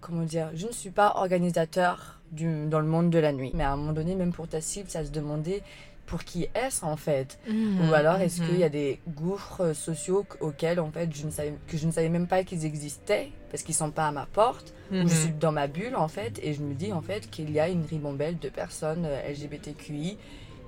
comment 0.00 0.22
dire 0.22 0.48
je 0.54 0.66
ne 0.66 0.72
suis 0.72 0.90
pas 0.90 1.12
organisateur 1.16 2.20
du, 2.32 2.66
dans 2.66 2.80
le 2.80 2.86
monde 2.86 3.10
de 3.10 3.18
la 3.18 3.32
nuit 3.32 3.50
mais 3.54 3.64
à 3.64 3.72
un 3.72 3.76
moment 3.76 3.92
donné 3.92 4.14
même 4.14 4.32
pour 4.32 4.46
ta 4.48 4.60
cible 4.60 4.88
ça 4.88 5.04
se 5.04 5.10
demandait 5.10 5.62
pour 6.10 6.24
qui 6.24 6.42
est-ce 6.54 6.84
en 6.84 6.96
fait? 6.96 7.38
Mhm. 7.48 7.88
ou 7.88 7.94
alors 7.94 8.16
est-ce 8.20 8.40
Mhm. 8.40 8.46
qu'il 8.46 8.58
y 8.58 8.64
a 8.64 8.68
des 8.68 9.00
gouffres 9.20 9.60
euh, 9.66 9.74
sociaux 9.74 10.26
auxquels 10.40 10.80
en 10.80 10.90
fait 10.90 11.08
je 11.14 11.24
ne 11.24 11.30
savais 11.30 11.54
que 11.68 11.76
je 11.78 11.86
ne 11.86 11.92
savais 11.92 12.08
même 12.08 12.26
pas 12.26 12.42
qu'ils 12.44 12.64
existaient 12.66 13.28
parce 13.50 13.62
qu'ils 13.62 13.74
sont 13.76 13.90
pas 13.92 14.08
à 14.08 14.12
ma 14.12 14.26
porte 14.26 14.74
où 14.90 14.94
je 14.94 15.02
Mhm. 15.02 15.08
suis 15.22 15.32
dans 15.44 15.52
ma 15.52 15.66
bulle 15.68 15.94
en 15.96 16.08
fait 16.08 16.40
et 16.42 16.52
je 16.52 16.62
me 16.62 16.74
dis 16.74 16.92
en 16.92 17.00
fait 17.00 17.30
qu'il 17.30 17.50
y 17.50 17.60
a 17.60 17.68
une 17.68 17.84
ribambelle 17.86 18.38
de 18.38 18.48
personnes 18.48 19.04
euh, 19.06 19.28
LGBTQI 19.32 20.18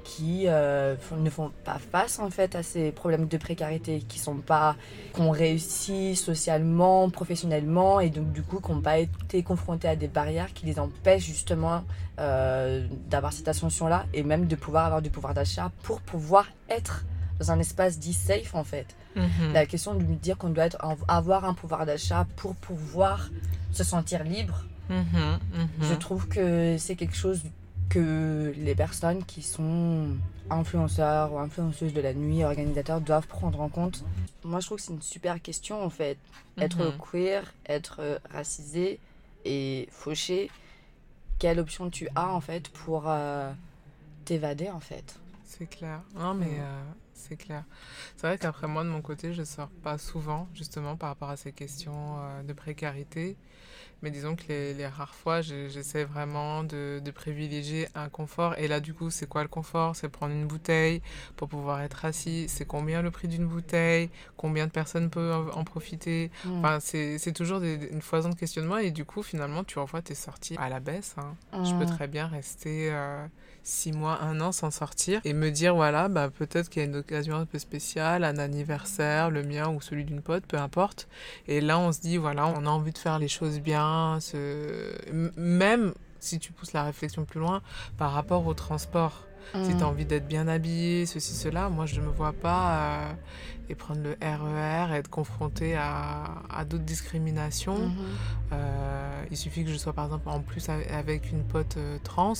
qui 0.04 0.44
euh, 0.46 0.96
ne 1.16 1.30
font 1.30 1.50
pas 1.64 1.78
face 1.78 2.18
en 2.18 2.30
fait 2.30 2.54
à 2.54 2.62
ces 2.62 2.90
problèmes 2.92 3.26
de 3.28 3.36
précarité 3.36 4.00
qui 4.00 4.18
sont 4.18 4.36
pas 4.36 4.76
qu'on 5.12 5.30
réussit 5.30 6.16
socialement 6.16 7.08
professionnellement 7.10 8.00
et 8.00 8.10
donc 8.10 8.32
du 8.32 8.42
coup 8.42 8.60
qui 8.60 8.72
n'ont 8.72 8.80
pas 8.80 8.98
été 8.98 9.42
confrontés 9.42 9.88
à 9.88 9.96
des 9.96 10.08
barrières 10.08 10.52
qui 10.52 10.66
les 10.66 10.78
empêchent 10.78 11.24
justement 11.24 11.84
euh, 12.18 12.86
d'avoir 13.08 13.32
cette 13.32 13.48
ascension 13.48 13.86
là 13.86 14.06
et 14.12 14.22
même 14.22 14.46
de 14.46 14.56
pouvoir 14.56 14.86
avoir 14.86 15.02
du 15.02 15.10
pouvoir 15.10 15.34
d'achat 15.34 15.70
pour 15.82 16.00
pouvoir 16.00 16.46
être 16.68 17.04
dans 17.38 17.50
un 17.50 17.58
espace 17.60 17.98
dit 17.98 18.14
safe 18.14 18.54
en 18.54 18.64
fait 18.64 18.86
Mhm. 19.14 19.52
la 19.52 19.66
question 19.66 19.94
de 19.94 20.02
me 20.02 20.14
dire 20.14 20.38
qu'on 20.38 20.48
doit 20.48 20.64
être, 20.64 20.78
avoir 21.06 21.44
un 21.44 21.52
pouvoir 21.52 21.84
d'achat 21.84 22.26
pour 22.36 22.54
pouvoir 22.56 23.28
se 23.70 23.84
sentir 23.84 24.24
libre, 24.24 24.64
Mhm. 24.88 25.38
Mhm. 25.52 25.68
je 25.82 25.94
trouve 25.94 26.28
que 26.28 26.76
c'est 26.78 26.96
quelque 26.96 27.14
chose 27.16 27.42
que 27.88 28.52
les 28.56 28.74
personnes 28.74 29.24
qui 29.24 29.42
sont 29.42 30.08
influenceurs 30.50 31.32
ou 31.32 31.38
influenceuses 31.38 31.92
de 31.92 32.00
la 32.00 32.14
nuit, 32.14 32.44
organisateurs, 32.44 33.00
doivent 33.00 33.26
prendre 33.26 33.60
en 33.60 33.68
compte. 33.68 34.04
Moi, 34.44 34.60
je 34.60 34.66
trouve 34.66 34.78
que 34.78 34.84
c'est 34.84 34.92
une 34.92 35.02
super 35.02 35.40
question 35.40 35.82
en 35.84 35.90
fait. 35.90 36.18
Être 36.58 36.82
Mhm. 36.84 36.98
queer, 36.98 37.52
être 37.66 38.20
racisé 38.30 38.98
et 39.44 39.88
fauché, 39.90 40.50
quelle 41.38 41.58
option 41.58 41.90
tu 41.90 42.08
as 42.14 42.28
en 42.28 42.40
fait 42.40 42.68
pour 42.68 43.04
euh, 43.06 43.52
t'évader 44.24 44.70
en 44.70 44.80
fait? 44.80 45.18
C'est 45.44 45.66
clair. 45.66 46.00
Non, 46.14 46.34
mais 46.34 46.58
euh, 46.60 46.82
c'est 47.28 47.36
clair. 47.36 47.64
C'est 48.16 48.26
vrai 48.26 48.38
qu'après 48.38 48.66
moi, 48.66 48.84
de 48.84 48.88
mon 48.88 49.00
côté, 49.02 49.32
je 49.32 49.42
sors 49.44 49.68
pas 49.82 49.98
souvent, 49.98 50.48
justement, 50.54 50.96
par 50.96 51.08
rapport 51.10 51.30
à 51.30 51.36
ces 51.36 51.52
questions 51.52 52.16
euh, 52.18 52.42
de 52.42 52.52
précarité. 52.52 53.36
Mais 54.02 54.10
disons 54.10 54.34
que 54.34 54.42
les, 54.48 54.74
les 54.74 54.86
rares 54.88 55.14
fois, 55.14 55.42
je- 55.42 55.68
j'essaie 55.68 56.02
vraiment 56.04 56.64
de, 56.64 57.00
de 57.04 57.10
privilégier 57.12 57.86
un 57.94 58.08
confort. 58.08 58.58
Et 58.58 58.66
là, 58.66 58.80
du 58.80 58.94
coup, 58.94 59.10
c'est 59.10 59.28
quoi 59.28 59.42
le 59.42 59.48
confort? 59.48 59.94
C'est 59.94 60.08
prendre 60.08 60.34
une 60.34 60.46
bouteille 60.46 61.00
pour 61.36 61.48
pouvoir 61.48 61.80
être 61.82 62.04
assis. 62.04 62.46
C'est 62.48 62.64
combien 62.64 63.00
le 63.02 63.12
prix 63.12 63.28
d'une 63.28 63.46
bouteille? 63.46 64.10
Combien 64.36 64.66
de 64.66 64.72
personnes 64.72 65.08
peuvent 65.08 65.50
en 65.56 65.60
en 65.60 65.64
profiter? 65.64 66.32
Mm. 66.44 66.58
Enfin, 66.64 66.78
c'est 66.80 67.32
toujours 67.32 67.60
des- 67.60 67.88
une 67.92 68.02
foison 68.02 68.30
de 68.30 68.34
questionnements. 68.34 68.78
Et 68.78 68.90
du 68.90 69.04
coup, 69.04 69.22
finalement, 69.22 69.62
tu 69.62 69.78
revois 69.78 70.02
tes 70.02 70.16
sorties 70.16 70.56
à 70.58 70.68
la 70.68 70.80
baisse. 70.80 71.14
hein. 71.18 71.36
Je 71.62 71.72
peux 71.74 71.84
Mm. 71.84 71.88
très 71.96 72.08
bien 72.08 72.26
rester 72.26 72.90
euh, 72.92 73.24
six 73.62 73.92
mois, 73.92 74.20
un 74.20 74.40
an 74.40 74.50
sans 74.50 74.72
sortir 74.72 75.20
et 75.24 75.32
me 75.32 75.50
dire 75.50 75.76
voilà, 75.76 76.08
bah, 76.08 76.28
peut-être 76.28 76.68
qu'il 76.70 76.82
y 76.82 76.84
a 76.84 76.88
une 76.88 76.96
occasion 77.12 77.36
un 77.36 77.44
peu 77.44 77.58
spéciale, 77.58 78.24
un 78.24 78.38
anniversaire, 78.38 79.30
le 79.30 79.42
mien 79.42 79.68
ou 79.68 79.80
celui 79.82 80.04
d'une 80.04 80.22
pote, 80.22 80.44
peu 80.46 80.56
importe. 80.56 81.08
Et 81.46 81.60
là, 81.60 81.78
on 81.78 81.92
se 81.92 82.00
dit 82.00 82.16
voilà, 82.16 82.46
on 82.46 82.64
a 82.64 82.70
envie 82.70 82.92
de 82.92 82.98
faire 82.98 83.18
les 83.18 83.28
choses 83.28 83.60
bien, 83.60 84.18
même 85.36 85.92
si 86.20 86.38
tu 86.38 86.52
pousses 86.52 86.72
la 86.72 86.84
réflexion 86.84 87.24
plus 87.24 87.40
loin 87.40 87.60
par 87.98 88.12
rapport 88.12 88.46
au 88.46 88.54
transport. 88.54 89.26
Si 89.54 89.74
Mm. 89.74 89.78
tu 89.78 89.84
as 89.84 89.88
envie 89.88 90.04
d'être 90.04 90.26
bien 90.26 90.48
habillé, 90.48 91.06
ceci, 91.06 91.34
cela, 91.34 91.68
moi 91.68 91.86
je 91.86 92.00
ne 92.00 92.06
me 92.06 92.10
vois 92.10 92.32
pas 92.32 92.72
euh, 92.74 93.12
et 93.68 93.74
prendre 93.74 94.00
le 94.02 94.16
RER 94.20 94.94
et 94.94 94.98
être 94.98 95.08
confronté 95.10 95.76
à, 95.76 96.24
à 96.50 96.64
d'autres 96.64 96.84
discriminations. 96.84 97.78
Mhm. 97.78 97.92
Euh, 98.52 99.24
il 99.30 99.36
suffit 99.36 99.64
que 99.64 99.70
je 99.70 99.76
sois 99.76 99.92
par 99.92 100.06
exemple 100.06 100.28
en 100.28 100.40
plus 100.40 100.68
avec 100.68 101.30
une 101.30 101.42
pote 101.44 101.76
euh, 101.76 101.98
trans 102.02 102.32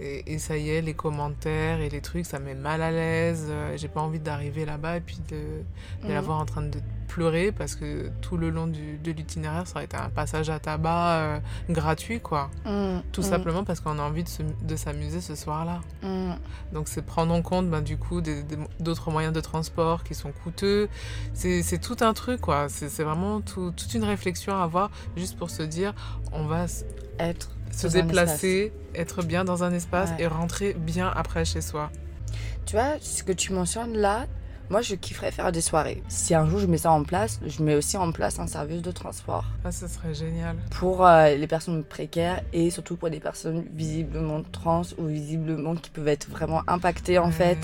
et, 0.00 0.32
et 0.32 0.38
ça 0.38 0.56
y 0.56 0.70
est, 0.70 0.82
les 0.82 0.94
commentaires 0.94 1.80
et 1.80 1.88
les 1.88 2.00
trucs, 2.00 2.26
ça 2.26 2.38
me 2.38 2.46
met 2.46 2.54
mal 2.54 2.82
à 2.82 2.90
l'aise. 2.90 3.50
J'ai 3.76 3.88
pas 3.88 4.00
envie 4.00 4.20
d'arriver 4.20 4.64
là-bas 4.64 4.96
et 4.98 5.00
puis 5.00 5.18
de, 5.30 6.06
de 6.08 6.12
la 6.12 6.20
Mm. 6.20 6.24
voir 6.24 6.38
en 6.40 6.44
train 6.44 6.62
de 6.62 6.78
pleurer 7.08 7.52
parce 7.52 7.74
que 7.74 8.10
tout 8.20 8.36
le 8.36 8.50
long 8.50 8.66
du, 8.66 8.98
de 8.98 9.12
l'itinéraire, 9.12 9.66
ça 9.66 9.76
aurait 9.76 9.86
été 9.86 9.96
un 9.96 10.10
passage 10.10 10.50
à 10.50 10.58
tabac 10.58 11.10
euh, 11.16 11.38
gratuit, 11.70 12.20
quoi. 12.20 12.50
Mm. 12.66 12.98
Tout 13.12 13.22
Mm. 13.22 13.24
simplement 13.24 13.64
parce 13.64 13.80
qu'on 13.80 13.98
a 13.98 14.02
envie 14.02 14.24
de 14.24 14.28
se- 14.28 14.42
de 14.42 14.76
s'amuser 14.76 15.20
ce 15.20 15.34
soir-là. 15.34 15.80
Mm. 16.02 16.32
Donc 16.72 16.88
c'est 16.88 17.02
prendre 17.02 17.32
en 17.34 17.42
compte 17.42 17.68
ben, 17.70 17.80
du 17.82 17.96
coup 17.96 18.20
d'autres 18.80 19.10
moyens 19.10 19.32
de 19.34 19.40
transport 19.40 20.04
qui 20.04 20.14
sont 20.14 20.32
coûteux. 20.44 20.88
C'est 21.34 21.80
tout 21.80 21.96
un 22.00 22.12
truc 22.14 22.40
quoi. 22.40 22.68
C'est 22.68 23.02
vraiment 23.04 23.40
tout- 23.40 23.72
toute 23.76 23.94
une 23.94 24.04
réflexion 24.04 24.54
à 24.54 24.62
avoir 24.62 24.90
juste 25.16 25.36
pour 25.38 25.50
se 25.50 25.62
dire 25.62 25.94
on 26.32 26.44
va 26.44 26.66
Être 27.18 27.50
se 27.72 27.86
déplacer, 27.88 28.72
être 28.94 29.22
bien 29.22 29.44
dans 29.44 29.62
un 29.64 29.72
espace 29.72 30.10
Ouais. 30.10 30.22
et 30.22 30.26
rentrer 30.26 30.74
bien 30.74 31.12
après 31.14 31.44
chez 31.44 31.60
soi. 31.60 31.90
Tu 32.66 32.76
vois, 32.76 32.94
ce 33.00 33.22
que 33.22 33.32
tu 33.32 33.52
mentionnes 33.52 33.96
là, 33.96 34.26
moi 34.70 34.82
je 34.82 34.94
kifferais 34.94 35.30
faire 35.30 35.50
des 35.52 35.60
soirées. 35.60 36.02
Si 36.08 36.34
un 36.34 36.46
jour 36.48 36.58
je 36.60 36.66
mets 36.66 36.78
ça 36.78 36.90
en 36.92 37.02
place, 37.02 37.40
je 37.46 37.62
mets 37.62 37.74
aussi 37.74 37.96
en 37.96 38.12
place 38.12 38.38
un 38.38 38.46
service 38.46 38.82
de 38.82 38.90
transport 38.90 39.44
Ah, 39.64 39.72
ce 39.72 39.86
serait 39.88 40.14
génial. 40.14 40.56
pour 40.70 41.06
euh, 41.06 41.34
les 41.34 41.46
personnes 41.46 41.82
précaires 41.84 42.42
et 42.52 42.70
surtout 42.70 42.96
pour 42.96 43.10
des 43.10 43.20
personnes 43.20 43.64
visiblement 43.74 44.42
trans 44.52 44.82
ou 44.98 45.06
visiblement 45.06 45.74
qui 45.74 45.90
peuvent 45.90 46.08
être 46.08 46.28
vraiment 46.28 46.62
impactées 46.66 47.18
en 47.18 47.30
fait. 47.30 47.58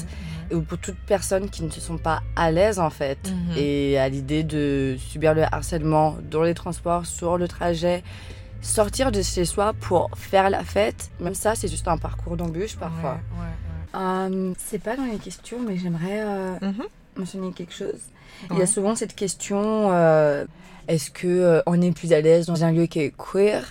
Ou 0.52 0.60
pour 0.60 0.76
toutes 0.78 0.98
personnes 1.06 1.48
qui 1.48 1.62
ne 1.62 1.70
se 1.70 1.80
sont 1.80 1.96
pas 1.96 2.22
à 2.36 2.50
l'aise 2.50 2.78
en 2.78 2.90
fait. 2.90 3.18
Mhm. 3.30 3.56
Et 3.56 3.98
à 3.98 4.08
l'idée 4.10 4.42
de 4.44 4.96
subir 4.98 5.32
le 5.34 5.42
harcèlement 5.42 6.16
dans 6.30 6.42
les 6.42 6.54
transports, 6.54 7.06
sur 7.06 7.38
le 7.38 7.48
trajet. 7.48 8.02
Sortir 8.60 9.12
de 9.12 9.20
chez 9.20 9.44
soi 9.44 9.74
pour 9.78 10.10
faire 10.16 10.48
la 10.48 10.64
fête, 10.64 11.10
même 11.20 11.34
ça 11.34 11.54
c'est 11.54 11.68
juste 11.68 11.86
un 11.86 11.98
parcours 11.98 12.36
d'embûche 12.36 12.76
parfois. 12.76 13.12
Ouais, 13.12 13.40
ouais, 13.40 13.52
Euh, 13.94 14.52
c'est 14.58 14.78
pas 14.82 14.96
dans 14.96 15.04
les 15.04 15.18
questions, 15.18 15.58
mais 15.60 15.76
j'aimerais 15.76 16.20
euh. 16.22 16.54
Mhm. 16.62 16.84
mentionner 17.16 17.52
quelque 17.52 17.72
chose. 17.74 18.00
Il 18.50 18.58
y 18.58 18.62
a 18.62 18.66
souvent 18.66 18.94
cette 18.96 19.14
question 19.14 19.90
euh, 19.92 20.44
est-ce 20.88 21.10
que 21.10 21.62
on 21.66 21.80
est 21.80 21.92
plus 21.92 22.12
à 22.12 22.20
l'aise 22.20 22.46
dans 22.46 22.64
un 22.64 22.72
lieu 22.72 22.86
qui 22.86 23.00
est 23.00 23.14
queer, 23.16 23.64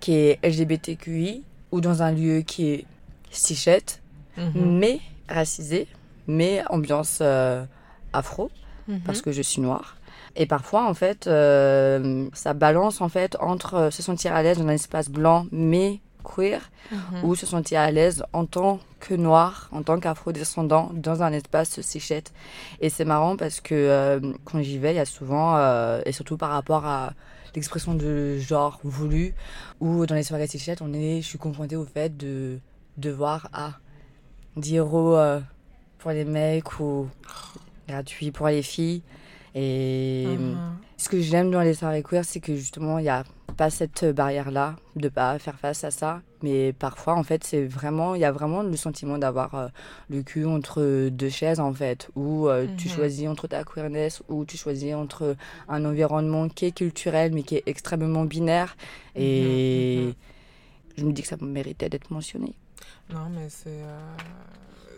qui 0.00 0.14
est 0.14 0.38
LGBTQI, 0.42 1.44
ou 1.72 1.80
dans 1.80 2.02
un 2.02 2.10
lieu 2.12 2.40
qui 2.40 2.70
est 2.70 2.84
cichette, 3.30 4.02
Mhm. 4.36 4.78
mais 4.78 5.00
racisé, 5.28 5.86
mais 6.26 6.62
ambiance 6.68 7.22
afro, 8.12 8.50
Mhm. 8.88 9.00
parce 9.00 9.22
que 9.22 9.32
je 9.32 9.42
suis 9.42 9.62
noire. 9.62 9.96
Et 10.34 10.46
parfois, 10.46 10.86
en 10.86 10.92
fait, 10.94 11.26
euh, 11.28 12.28
ça 12.34 12.52
balance 12.52 13.00
en 13.00 13.08
fait 13.08 13.36
entre 13.40 13.88
se 13.90 14.02
sentir 14.02 14.34
à 14.34 14.42
l'aise 14.42 14.58
dans 14.58 14.66
un 14.66 14.70
espace 14.70 15.08
blanc, 15.08 15.46
mais 15.52 16.00
queer, 16.34 16.60
Mhm. 16.90 17.24
ou 17.24 17.34
se 17.34 17.46
sentir 17.46 17.80
à 17.80 17.90
l'aise 17.90 18.24
en 18.32 18.44
tant 18.46 18.78
que 19.00 19.14
noir, 19.14 19.68
en 19.72 19.82
tant 19.82 19.98
qu'afro-descendant, 20.00 20.90
dans 20.94 21.22
un 21.22 21.32
espace 21.32 21.80
séchette. 21.80 22.32
Et 22.80 22.88
c'est 22.90 23.04
marrant 23.04 23.36
parce 23.36 23.60
que 23.60 23.74
euh, 23.74 24.20
quand 24.44 24.60
j'y 24.62 24.78
vais, 24.78 24.92
il 24.92 24.96
y 24.96 25.00
a 25.00 25.04
souvent, 25.04 25.56
euh, 25.56 26.00
et 26.06 26.12
surtout 26.12 26.36
par 26.36 26.50
rapport 26.50 26.84
à 26.86 27.12
l'expression 27.54 27.94
de 27.94 28.38
genre 28.38 28.78
voulu, 28.84 29.34
ou 29.80 30.06
dans 30.06 30.14
les 30.14 30.22
soirées 30.22 30.46
séchettes, 30.46 30.82
on 30.82 30.92
est, 30.92 31.22
je 31.22 31.26
suis 31.26 31.38
confrontée 31.38 31.76
au 31.76 31.86
fait 31.86 32.16
de 32.16 32.58
devoir 32.98 33.48
à 33.52 33.72
dire 34.56 34.86
oh, 34.92 35.16
euh, 35.16 35.40
pour 35.98 36.10
les 36.12 36.24
mecs 36.24 36.80
ou 36.80 37.08
gratuit 37.88 38.30
pour 38.30 38.48
les 38.48 38.62
filles. 38.62 39.02
Et 39.58 40.26
Mhm. 40.38 40.58
ce 40.98 41.08
que 41.08 41.20
j'aime 41.20 41.50
dans 41.50 41.62
les 41.62 41.72
soirées 41.74 42.02
queer, 42.02 42.24
c'est 42.24 42.40
que 42.40 42.54
justement, 42.54 42.98
il 42.98 43.02
n'y 43.04 43.08
a 43.08 43.24
pas 43.56 43.70
cette 43.70 44.04
barrière-là 44.04 44.76
de 44.96 45.08
pas 45.08 45.38
faire 45.38 45.58
face 45.58 45.82
à 45.82 45.90
ça. 45.90 46.20
Mais 46.42 46.74
parfois, 46.74 47.14
en 47.14 47.22
fait, 47.24 47.42
c'est 47.42 47.64
vraiment, 47.64 48.14
il 48.14 48.20
y 48.20 48.26
a 48.26 48.32
vraiment 48.32 48.62
le 48.62 48.76
sentiment 48.76 49.16
d'avoir 49.16 49.54
euh, 49.54 49.68
le 50.10 50.22
cul 50.22 50.44
entre 50.44 51.08
deux 51.08 51.30
chaises, 51.30 51.58
en 51.58 51.72
fait, 51.72 52.10
où 52.16 52.48
euh, 52.48 52.66
tu 52.76 52.88
Mhm. 52.88 52.94
choisis 52.94 53.26
entre 53.28 53.46
ta 53.48 53.64
queerness, 53.64 54.22
ou 54.28 54.44
tu 54.44 54.58
choisis 54.58 54.94
entre 54.94 55.36
un 55.68 55.84
environnement 55.86 56.50
qui 56.50 56.66
est 56.66 56.72
culturel, 56.72 57.32
mais 57.32 57.42
qui 57.42 57.56
est 57.56 57.62
extrêmement 57.64 58.26
binaire. 58.26 58.76
Et 59.14 59.96
Mhm, 59.96 60.06
mhm. 60.08 60.14
je 60.98 61.04
me 61.06 61.12
dis 61.12 61.22
que 61.22 61.28
ça 61.28 61.36
méritait 61.40 61.88
d'être 61.88 62.10
mentionné. 62.10 62.52
Non, 63.10 63.30
mais 63.34 63.48
c'est 63.48 63.68
euh, 63.70 64.16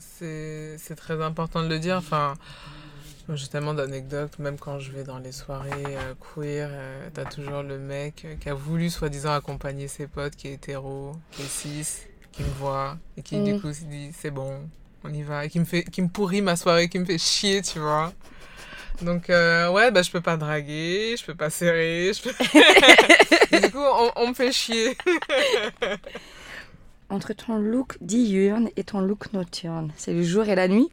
c'est 0.01 0.77
c'est 0.79 0.97
très 0.97 1.23
important 1.23 1.63
de 1.63 1.69
le 1.69 1.79
dire. 1.79 1.97
Enfin, 1.99 2.35
moi, 3.29 3.37
j'ai 3.37 3.47
tellement 3.49 3.75
d'anecdotes, 3.75 4.39
même 4.39 4.59
quand 4.59 4.79
je 4.79 4.91
vais 4.91 5.05
dans 5.05 5.19
les 5.19 5.33
soirées 5.33 5.71
euh, 5.87 6.15
queer, 6.35 6.69
euh, 6.73 7.09
t'as 7.13 7.27
toujours 7.27 7.63
le 7.63 7.79
mec 7.79 8.25
euh, 8.25 8.35
qui 8.37 8.49
a 8.49 8.55
voulu 8.55 8.89
soi-disant 8.89 9.35
accompagner 9.35 9.87
ses 9.87 10.07
potes, 10.07 10.35
qui 10.35 10.49
est 10.49 10.55
hétéro, 10.55 11.13
qui 11.33 11.43
est 11.43 11.49
cis, 11.49 11.87
qui 12.33 12.43
me 12.43 12.49
voit, 12.59 12.97
et 13.19 13.23
qui 13.23 13.41
du 13.41 13.53
Mm. 13.55 13.61
coup 13.61 13.73
se 13.73 13.85
dit 13.85 14.13
c'est 14.19 14.31
bon, 14.31 14.67
on 15.05 15.13
y 15.13 15.23
va, 15.23 15.45
et 15.45 15.51
qui 15.51 15.61
me, 15.61 15.67
fait, 15.67 15.85
qui 15.85 16.01
me 16.01 16.09
pourrit 16.09 16.41
ma 16.41 16.57
soirée, 16.57 16.89
qui 16.89 16.99
me 16.99 17.05
fait 17.05 17.19
chier, 17.19 17.61
tu 17.61 17.79
vois. 17.79 18.13
Donc, 19.03 19.29
euh, 19.31 19.71
ouais, 19.71 19.91
bah, 19.93 20.03
je 20.03 20.11
peux 20.11 20.21
pas 20.23 20.37
draguer, 20.37 21.15
je 21.19 21.25
peux 21.25 21.35
pas 21.35 21.51
serrer, 21.51 22.13
je 22.15 22.23
peux... 22.23 23.61
Du 23.61 23.71
coup, 23.71 23.79
on, 23.79 24.11
on 24.17 24.29
me 24.29 24.35
fait 24.35 24.53
chier. 24.53 24.97
Entre 27.11 27.33
ton 27.33 27.57
look 27.59 27.97
diurne 28.01 28.71
et 28.77 28.85
ton 28.85 29.01
look 29.01 29.33
nocturne, 29.33 29.93
c'est 29.97 30.13
le 30.13 30.23
jour 30.23 30.47
et 30.49 30.55
la 30.55 30.69
nuit? 30.69 30.91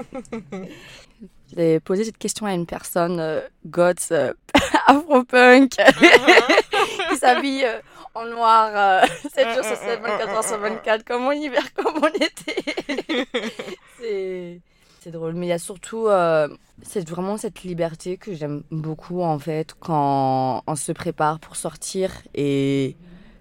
J'ai 1.56 1.80
posé 1.80 2.04
cette 2.04 2.18
question 2.18 2.46
à 2.46 2.54
une 2.54 2.66
personne 2.66 3.18
euh, 3.18 3.40
goth, 3.66 4.08
euh, 4.12 4.32
afro-punk, 4.86 5.70
qui 7.10 7.16
s'habille 7.16 7.64
euh, 7.64 7.80
en 8.14 8.26
noir 8.26 9.02
euh, 9.04 9.06
7 9.34 9.54
jours 9.54 9.64
sur 9.64 9.76
7, 9.76 10.00
24 10.00 10.28
heures 10.28 10.44
sur 10.44 10.58
24, 10.58 11.04
comme 11.04 11.26
en 11.26 11.32
hiver, 11.32 11.62
comme 11.74 12.02
en 12.02 12.08
été. 12.08 12.54
c'est, 14.00 15.10
drôle, 15.10 15.34
mais 15.34 15.46
il 15.46 15.50
y 15.50 15.52
a 15.52 15.58
surtout 15.58 16.06
euh, 16.06 16.48
vraiment 17.08 17.36
cette 17.36 17.62
liberté 17.62 18.16
que 18.16 18.34
j'aime 18.34 18.62
beaucoup 18.70 19.22
en 19.22 19.38
fait 19.38 19.74
quand 19.80 20.62
on 20.66 20.76
se 20.76 20.92
prépare 20.92 21.40
pour 21.40 21.56
sortir 21.56 22.12
et 22.34 22.96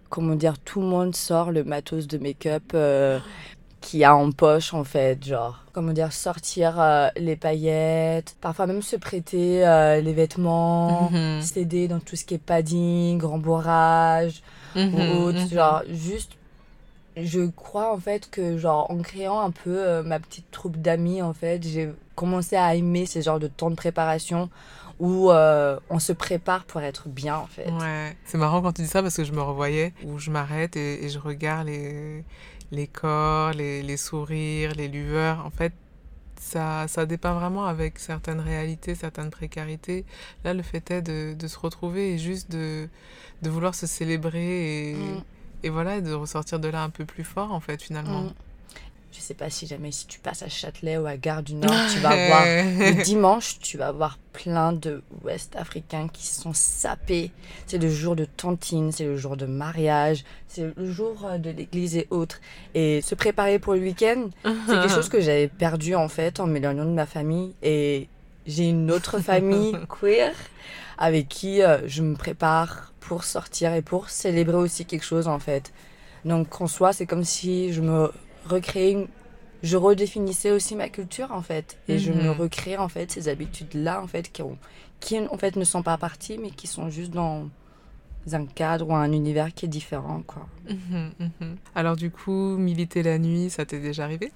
comment 0.10 0.36
dire, 0.36 0.58
tout 0.60 0.82
le 0.82 0.88
monde 0.88 1.16
sort 1.16 1.52
le 1.52 1.64
matos 1.64 2.08
de 2.08 2.18
make-up 2.18 2.72
euh, 2.74 3.20
qu'il 3.82 4.00
y 4.02 4.04
a 4.04 4.16
en 4.16 4.32
poche 4.32 4.74
en 4.74 4.84
fait, 4.84 5.24
genre 5.26 5.64
comment 5.74 5.94
dire, 5.94 6.12
sortir 6.14 6.80
euh, 6.80 7.08
les 7.16 7.36
paillettes, 7.36 8.36
parfois 8.42 8.68
même 8.68 8.82
se 8.82 8.96
prêter 8.98 9.66
euh, 9.68 10.02
les 10.02 10.14
vêtements, 10.14 11.10
Mhm. 11.12 11.42
s'aider 11.42 11.88
dans 11.88 12.00
tout 12.00 12.16
ce 12.16 12.26
qui 12.26 12.34
est 12.36 12.38
padding, 12.38 13.22
rembourrage 13.24 14.42
ou 14.76 14.80
Mhm, 14.80 15.12
autre, 15.12 15.40
mhm. 15.42 15.50
genre 15.50 15.82
juste 15.90 16.34
je 17.18 17.42
crois 17.48 17.94
en 17.94 17.98
fait 17.98 18.30
que 18.30 18.58
genre 18.58 18.90
en 18.92 18.98
créant 19.00 19.40
un 19.42 19.52
peu 19.52 19.78
euh, 19.78 20.04
ma 20.04 20.20
petite 20.20 20.50
troupe 20.52 20.78
d'amis 20.78 21.22
en 21.22 21.34
fait, 21.34 21.62
j'ai 21.68 21.90
commencé 22.16 22.56
à 22.56 22.76
aimer 22.76 23.06
ces 23.06 23.22
genres 23.22 23.40
de 23.40 23.48
temps 23.48 23.70
de 23.70 23.76
préparation 23.76 24.50
où 25.00 25.32
euh, 25.32 25.80
on 25.90 26.00
se 26.00 26.12
prépare 26.14 26.66
pour 26.66 26.82
être 26.82 27.08
bien 27.08 27.38
en 27.38 27.48
fait. 27.48 27.70
Ouais, 27.72 28.16
c'est 28.26 28.38
marrant 28.38 28.62
quand 28.62 28.74
tu 28.74 28.82
dis 28.82 28.88
ça 28.88 29.02
parce 29.02 29.16
que 29.16 29.24
je 29.24 29.32
me 29.32 29.42
revoyais 29.42 29.94
où 30.06 30.20
je 30.20 30.30
m'arrête 30.32 30.76
et, 30.76 31.06
et 31.06 31.10
je 31.10 31.20
regarde 31.20 31.68
les, 31.68 32.24
les 32.72 32.88
corps, 32.88 33.52
les, 33.52 33.82
les 33.82 33.98
sourires, 33.98 34.74
les 34.76 34.88
lueurs. 34.90 35.46
En 35.46 35.50
fait, 35.52 35.74
ça, 36.40 36.88
ça 36.88 37.06
dépeint 37.06 37.34
vraiment 37.34 37.66
avec 37.66 38.00
certaines 38.00 38.40
réalités, 38.40 38.96
certaines 38.96 39.30
précarités. 39.30 40.06
Là, 40.44 40.54
le 40.54 40.64
fait 40.64 40.90
est 40.92 41.02
de, 41.02 41.34
de 41.34 41.48
se 41.48 41.58
retrouver 41.60 42.14
et 42.14 42.18
juste 42.18 42.52
de, 42.52 42.88
de 43.42 43.50
vouloir 43.50 43.76
se 43.76 43.88
célébrer 43.88 44.92
et, 44.92 44.96
Mm. 44.96 45.24
et 45.64 45.70
voilà, 45.70 46.02
de 46.02 46.14
ressortir 46.14 46.60
de 46.60 46.68
là 46.70 46.84
un 46.84 46.90
peu 46.90 47.06
plus 47.06 47.24
fort, 47.26 47.52
en 47.52 47.60
fait, 47.60 47.82
finalement. 47.82 48.24
Mm. 48.24 48.34
Je 49.12 49.20
sais 49.20 49.34
pas 49.34 49.50
si 49.50 49.66
jamais 49.66 49.92
si 49.92 50.06
tu 50.06 50.20
passes 50.20 50.44
à 50.44 50.50
Châtelet 50.50 50.98
ou 50.98 51.08
à 51.08 51.18
Gare 51.18 51.42
du 51.42 51.56
Nord, 51.56 51.74
tu 51.92 52.00
vas 52.00 52.10
voir 52.28 52.44
le 52.46 53.04
dimanche, 53.04 53.58
tu 53.60 53.78
vas 53.78 53.92
voir 53.92 54.20
plein 54.34 54.72
de 54.72 55.02
Ouest 55.24 55.56
africains 55.56 56.08
qui 56.08 56.28
sont 56.28 56.54
sapés. 56.54 57.32
C'est 57.66 57.80
le 57.80 57.90
jour 57.90 58.16
de 58.16 58.26
tantine, 58.26 58.92
c'est 58.92 59.06
le 59.06 59.18
jour 59.18 59.36
de 59.36 59.48
mariage, 59.48 60.24
c'est 60.48 60.76
le 60.76 60.92
jour 60.92 61.26
euh, 61.26 61.38
de 61.40 61.50
l'église 61.50 61.98
et 61.98 62.08
autres. 62.12 62.40
Et 62.76 63.02
se 63.02 63.16
préparer 63.16 63.58
pour 63.58 63.74
le 63.74 63.80
week-end, 63.80 64.30
c'est 64.44 64.74
quelque 64.74 64.94
chose 64.94 65.10
que 65.10 65.22
j'avais 65.22 65.48
perdu 65.48 65.96
en 65.96 66.08
fait 66.08 66.40
en 66.40 66.46
m'éloignant 66.46 66.86
de 66.86 66.92
ma 66.92 67.08
famille. 67.08 67.56
Et 67.64 68.10
j'ai 68.46 68.70
une 68.70 68.92
autre 68.92 69.20
famille 69.22 69.76
queer 69.90 70.36
avec 71.00 71.30
qui 71.30 71.64
euh, 71.64 71.88
je 71.88 72.04
me 72.04 72.16
prépare 72.16 72.94
pour 73.00 73.24
sortir 73.24 73.74
et 73.74 73.82
pour 73.82 74.10
célébrer 74.10 74.58
aussi 74.58 74.86
quelque 74.86 75.06
chose 75.06 75.28
en 75.28 75.40
fait. 75.40 75.74
Donc 76.26 76.62
en 76.62 76.68
soi, 76.68 76.94
c'est 76.94 77.06
comme 77.06 77.24
si 77.24 77.74
je 77.74 77.82
me 77.82 78.12
une- 78.76 79.08
je 79.62 79.76
redéfinissais 79.78 80.52
aussi 80.52 80.76
ma 80.76 80.90
culture 80.90 81.32
en 81.32 81.42
fait, 81.42 81.78
et 81.88 82.00
je 82.00 82.12
me 82.14 82.30
Mhm. 82.32 82.40
recréais 82.40 82.78
en 82.78 82.88
fait 82.88 83.12
ces 83.12 83.28
habitudes 83.28 83.74
là 83.74 84.02
en 84.02 84.08
fait 84.08 84.32
qui 84.32 84.42
ont, 84.42 84.58
qui 85.00 85.20
en 85.20 85.38
fait 85.38 85.56
ne 85.58 85.64
sont 85.66 85.84
pas 85.84 85.98
parties 85.98 86.38
mais 86.38 86.50
qui 86.52 86.68
sont 86.68 86.90
juste 86.90 87.12
dans 87.12 87.50
un 88.32 88.46
cadre 88.46 88.90
ou 88.90 88.96
un 88.96 89.12
univers 89.12 89.54
qui 89.54 89.66
est 89.66 89.70
différent 89.70 90.22
quoi. 90.26 90.48
Mhm, 90.70 91.12
mhm. 91.20 91.56
Alors, 91.76 91.96
du 91.96 92.12
coup, 92.12 92.58
militer 92.58 93.02
la 93.04 93.18
nuit, 93.18 93.50
ça 93.50 93.66
t'est 93.66 93.80
déjà 93.80 94.04
arrivé? 94.04 94.32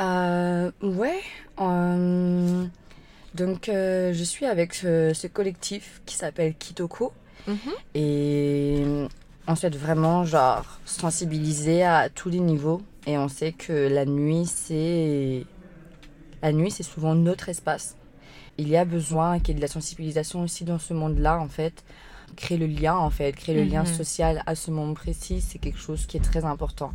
Euh, 0.00 0.70
ouais. 0.82 1.20
euh, 1.60 2.64
donc, 3.34 3.68
euh, 3.68 4.12
je 4.12 4.24
suis 4.24 4.46
avec 4.46 4.74
ce, 4.74 5.12
ce 5.14 5.26
collectif 5.26 6.02
qui 6.06 6.14
s'appelle 6.16 6.54
Kitoko. 6.54 7.12
Et 7.94 8.84
on 9.46 9.54
souhaite 9.56 9.76
vraiment, 9.76 10.24
genre, 10.24 10.80
sensibiliser 10.84 11.82
à 11.84 12.08
tous 12.08 12.28
les 12.28 12.40
niveaux. 12.40 12.82
Et 13.06 13.18
on 13.18 13.28
sait 13.28 13.52
que 13.52 13.88
la 13.88 14.04
nuit, 14.06 14.46
c'est. 14.46 15.44
La 16.42 16.52
nuit, 16.52 16.70
c'est 16.70 16.82
souvent 16.82 17.14
notre 17.14 17.48
espace. 17.48 17.96
Il 18.58 18.68
y 18.68 18.76
a 18.76 18.84
besoin 18.84 19.38
qu'il 19.40 19.48
y 19.48 19.52
ait 19.52 19.56
de 19.56 19.60
la 19.62 19.68
sensibilisation 19.68 20.42
aussi 20.42 20.64
dans 20.64 20.78
ce 20.78 20.94
monde-là, 20.94 21.38
en 21.40 21.48
fait. 21.48 21.84
Créer 22.36 22.58
le 22.58 22.66
lien, 22.66 22.96
en 22.96 23.10
fait, 23.10 23.32
créer 23.32 23.54
le 23.54 23.64
lien 23.64 23.82
Mhm. 23.82 23.86
social 23.86 24.42
à 24.46 24.54
ce 24.54 24.70
moment 24.70 24.94
précis, 24.94 25.40
c'est 25.40 25.58
quelque 25.58 25.78
chose 25.78 26.06
qui 26.06 26.16
est 26.16 26.20
très 26.24 26.44
important. 26.44 26.92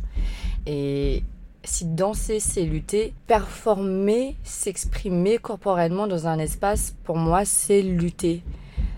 Et 0.66 1.22
si 1.64 1.84
danser, 1.86 2.40
c'est 2.40 2.62
lutter, 2.64 3.12
performer, 3.26 4.36
s'exprimer 4.44 5.38
corporellement 5.38 6.06
dans 6.06 6.26
un 6.26 6.38
espace, 6.38 6.94
pour 7.04 7.16
moi, 7.16 7.44
c'est 7.44 7.82
lutter. 7.82 8.42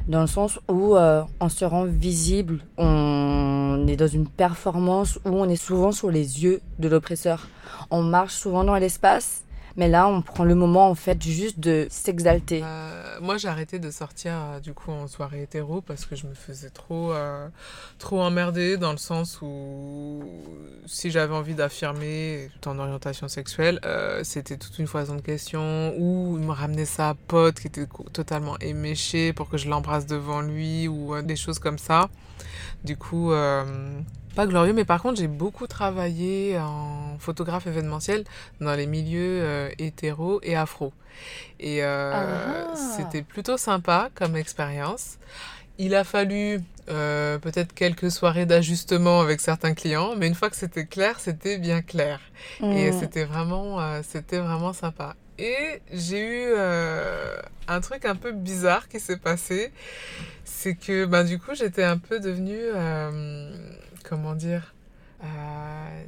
Dans 0.08 0.20
le 0.22 0.26
sens 0.26 0.58
où 0.68 0.96
euh, 0.96 1.22
on 1.40 1.48
se 1.48 1.64
rend 1.64 1.84
visible, 1.84 2.60
on 2.76 2.86
est 3.86 3.96
dans 3.96 4.06
une 4.06 4.26
performance 4.26 5.18
où 5.24 5.30
on 5.30 5.48
est 5.48 5.56
souvent 5.56 5.92
sur 5.92 6.10
les 6.10 6.44
yeux 6.44 6.60
de 6.78 6.88
l'oppresseur. 6.88 7.48
On 7.90 8.02
marche 8.02 8.34
souvent 8.34 8.64
dans 8.64 8.76
l'espace, 8.76 9.41
mais 9.76 9.88
là, 9.88 10.06
on 10.08 10.22
prend 10.22 10.44
le 10.44 10.54
moment, 10.54 10.88
en 10.88 10.94
fait, 10.94 11.22
juste 11.22 11.58
de 11.58 11.86
s'exalter. 11.90 12.62
Euh, 12.62 13.18
moi, 13.20 13.36
j'ai 13.36 13.48
arrêté 13.48 13.78
de 13.78 13.90
sortir 13.90 14.32
euh, 14.34 14.60
du 14.60 14.74
coup 14.74 14.90
en 14.90 15.06
soirée 15.06 15.42
hétéro 15.42 15.80
parce 15.80 16.04
que 16.04 16.16
je 16.16 16.26
me 16.26 16.34
faisais 16.34 16.70
trop, 16.70 17.12
euh, 17.12 17.48
trop 17.98 18.20
emmerder 18.20 18.76
dans 18.76 18.92
le 18.92 18.98
sens 18.98 19.40
où 19.42 20.22
si 20.86 21.10
j'avais 21.10 21.34
envie 21.34 21.54
d'affirmer 21.54 22.50
ton 22.60 22.78
orientation 22.78 23.28
sexuelle, 23.28 23.80
c'était 24.22 24.56
toute 24.56 24.78
une 24.78 24.86
foison 24.86 25.16
de 25.16 25.20
questions 25.20 25.94
ou 25.98 26.36
il 26.38 26.44
me 26.44 26.52
ramenait 26.52 26.84
sa 26.84 27.14
pote 27.28 27.60
qui 27.60 27.68
était 27.68 27.86
totalement 28.12 28.58
éméchée 28.58 29.32
pour 29.32 29.48
que 29.48 29.56
je 29.56 29.68
l'embrasse 29.68 30.06
devant 30.06 30.40
lui 30.40 30.88
ou 30.88 31.20
des 31.22 31.36
choses 31.36 31.58
comme 31.58 31.78
ça. 31.78 32.08
Du 32.84 32.96
coup, 32.96 33.32
pas 34.34 34.46
glorieux, 34.46 34.72
mais 34.72 34.84
par 34.84 35.02
contre, 35.02 35.18
j'ai 35.18 35.28
beaucoup 35.28 35.66
travaillé 35.66 36.58
en 36.58 37.16
photographe 37.18 37.66
événementiel 37.66 38.24
dans 38.60 38.74
les 38.74 38.86
milieux 38.86 39.40
euh, 39.42 39.68
hétéros 39.78 40.40
et 40.42 40.56
afro. 40.56 40.92
Et 41.60 41.84
euh, 41.84 42.64
Ah. 42.64 42.74
c'était 42.74 43.22
plutôt 43.22 43.56
sympa 43.56 44.10
comme 44.14 44.36
expérience. 44.36 45.18
Il 45.78 45.94
a 45.94 46.04
fallu 46.04 46.60
euh, 46.88 47.38
peut-être 47.38 47.72
quelques 47.74 48.10
soirées 48.10 48.46
d'ajustement 48.46 49.20
avec 49.20 49.40
certains 49.40 49.74
clients, 49.74 50.14
mais 50.16 50.26
une 50.26 50.34
fois 50.34 50.50
que 50.50 50.56
c'était 50.56 50.86
clair, 50.86 51.18
c'était 51.20 51.58
bien 51.58 51.82
clair. 51.82 52.20
Et 52.62 52.90
Mm. 52.90 52.92
c'était 53.00 53.24
vraiment, 53.24 53.80
euh, 53.80 54.00
c'était 54.06 54.38
vraiment 54.38 54.72
sympa. 54.72 55.14
Et 55.38 55.80
j'ai 55.92 56.20
eu 56.22 56.54
un 57.68 57.80
truc 57.80 58.04
un 58.04 58.16
peu 58.16 58.32
bizarre 58.32 58.88
qui 58.88 59.00
s'est 59.00 59.16
passé. 59.16 59.72
C'est 60.44 60.74
que 60.74 61.04
bah, 61.06 61.24
du 61.24 61.38
coup, 61.38 61.54
j'étais 61.54 61.82
un 61.84 61.98
peu 61.98 62.20
devenue, 62.20 62.60
comment 64.02 64.34
dire, 64.34 64.74
euh, 65.24 66.04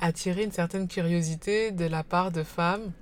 attirer 0.00 0.44
une 0.44 0.52
certaine 0.52 0.88
curiosité 0.88 1.70
de 1.72 1.84
la 1.86 2.02
part 2.02 2.30
de 2.32 2.42
femmes 2.42 2.92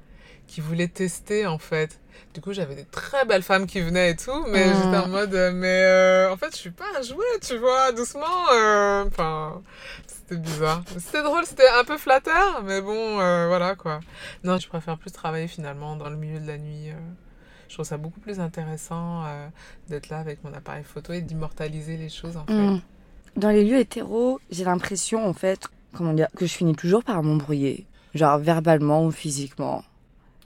qui 0.46 0.60
voulaient 0.60 0.88
tester 0.88 1.46
en 1.46 1.58
fait. 1.58 2.00
Du 2.34 2.40
coup, 2.40 2.52
j'avais 2.52 2.74
des 2.74 2.84
très 2.84 3.24
belles 3.24 3.42
femmes 3.42 3.66
qui 3.66 3.80
venaient 3.80 4.10
et 4.10 4.16
tout, 4.16 4.44
mais 4.48 4.72
Mm. 4.72 4.74
j'étais 4.74 4.96
en 4.96 5.08
mode, 5.08 5.34
euh, 5.34 5.52
mais 5.52 5.82
euh, 5.84 6.32
en 6.32 6.36
fait, 6.36 6.50
je 6.52 6.56
suis 6.56 6.70
pas 6.70 6.84
un 6.98 7.02
jouet, 7.02 7.38
tu 7.40 7.56
vois, 7.56 7.92
doucement. 7.92 8.26
euh, 8.52 9.04
Enfin, 9.06 9.62
c'était 10.06 10.36
bizarre. 10.36 10.82
C'était 10.98 11.22
drôle, 11.22 11.46
c'était 11.46 11.68
un 11.68 11.84
peu 11.84 11.96
flatteur, 11.96 12.62
mais 12.64 12.80
bon, 12.82 13.20
euh, 13.20 13.46
voilà 13.46 13.74
quoi. 13.76 14.00
Non, 14.44 14.58
je 14.58 14.68
préfère 14.68 14.98
plus 14.98 15.12
travailler 15.12 15.46
finalement 15.48 15.96
dans 15.96 16.10
le 16.10 16.16
milieu 16.16 16.40
de 16.40 16.46
la 16.46 16.58
nuit. 16.58 16.88
Je 17.68 17.74
trouve 17.74 17.86
ça 17.86 17.96
beaucoup 17.96 18.18
plus 18.20 18.40
intéressant 18.40 19.24
d'être 19.88 20.08
là 20.08 20.18
avec 20.18 20.42
mon 20.42 20.52
appareil 20.52 20.82
photo 20.82 21.12
et 21.12 21.20
d'immortaliser 21.20 21.96
les 21.96 22.08
choses 22.08 22.36
en 22.36 22.44
fait. 22.44 22.52
Mm. 22.52 22.80
Dans 23.36 23.50
les 23.50 23.64
lieux 23.64 23.78
hétéros, 23.78 24.40
j'ai 24.50 24.64
l'impression, 24.64 25.26
en 25.26 25.32
fait, 25.32 25.68
comment 25.94 26.12
dire, 26.12 26.28
que 26.36 26.46
je 26.46 26.52
finis 26.52 26.74
toujours 26.74 27.04
par 27.04 27.22
m'embrouiller. 27.22 27.86
Genre 28.14 28.38
verbalement 28.38 29.04
ou 29.06 29.10
physiquement. 29.12 29.84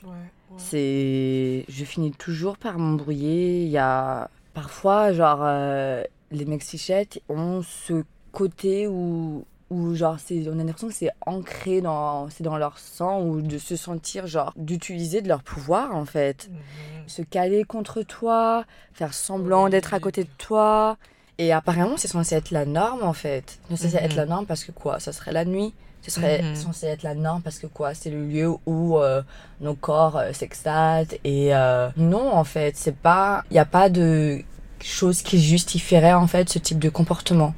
Ouais, 0.02 0.10
ouais. 0.10 0.58
C'est. 0.58 1.64
Je 1.68 1.84
finis 1.84 2.12
toujours 2.12 2.58
par 2.58 2.78
m'embrouiller. 2.78 3.64
Il 3.64 3.70
y 3.70 3.78
a. 3.78 4.28
Parfois, 4.52 5.12
genre, 5.12 5.40
euh, 5.42 6.04
les 6.30 6.44
mexichettes 6.44 7.20
ont 7.28 7.62
ce 7.62 8.04
côté 8.32 8.86
où. 8.86 9.44
où 9.70 9.94
genre, 9.94 10.18
c'est, 10.18 10.46
on 10.48 10.58
a 10.58 10.64
l'impression 10.64 10.88
que 10.88 10.94
c'est 10.94 11.10
ancré 11.24 11.80
dans, 11.80 12.28
c'est 12.28 12.44
dans 12.44 12.58
leur 12.58 12.78
sang, 12.78 13.22
ou 13.22 13.40
de 13.40 13.56
se 13.56 13.76
sentir, 13.76 14.26
genre, 14.26 14.52
d'utiliser 14.56 15.22
de 15.22 15.28
leur 15.28 15.42
pouvoir, 15.42 15.96
en 15.96 16.04
fait. 16.04 16.50
Mhm. 16.50 17.08
Se 17.08 17.22
caler 17.22 17.64
contre 17.64 18.02
toi, 18.02 18.64
faire 18.92 19.14
semblant 19.14 19.70
d'être 19.70 19.94
à 19.94 20.00
côté 20.00 20.24
de 20.24 20.30
toi. 20.38 20.98
Et 21.38 21.52
apparemment, 21.52 21.96
c'est 21.96 22.08
censé 22.08 22.34
être 22.36 22.50
la 22.52 22.64
norme, 22.64 23.02
en 23.02 23.12
fait. 23.12 23.58
C'est 23.70 23.76
censé 23.76 23.96
Mhm. 23.96 24.04
être 24.04 24.14
la 24.16 24.26
norme 24.26 24.46
parce 24.46 24.64
que 24.64 24.72
quoi? 24.72 25.00
Ça 25.00 25.12
serait 25.12 25.32
la 25.32 25.44
nuit? 25.44 25.74
Ce 26.02 26.10
serait 26.10 26.42
Mhm. 26.42 26.54
censé 26.54 26.86
être 26.86 27.02
la 27.02 27.14
norme 27.14 27.42
parce 27.42 27.58
que 27.58 27.66
quoi? 27.66 27.94
C'est 27.94 28.10
le 28.10 28.24
lieu 28.26 28.50
où 28.66 28.98
euh, 28.98 29.22
nos 29.60 29.74
corps 29.74 30.16
euh, 30.18 30.32
s'extatent. 30.32 31.14
Et 31.24 31.54
euh, 31.54 31.88
non, 31.96 32.32
en 32.32 32.44
fait, 32.44 32.76
c'est 32.76 32.94
pas. 32.96 33.42
Il 33.50 33.54
n'y 33.54 33.58
a 33.58 33.64
pas 33.64 33.88
de 33.88 34.42
chose 34.82 35.22
qui 35.22 35.40
justifierait, 35.42 36.12
en 36.12 36.26
fait, 36.26 36.48
ce 36.50 36.58
type 36.58 36.78
de 36.78 36.90
comportement. 36.90 37.54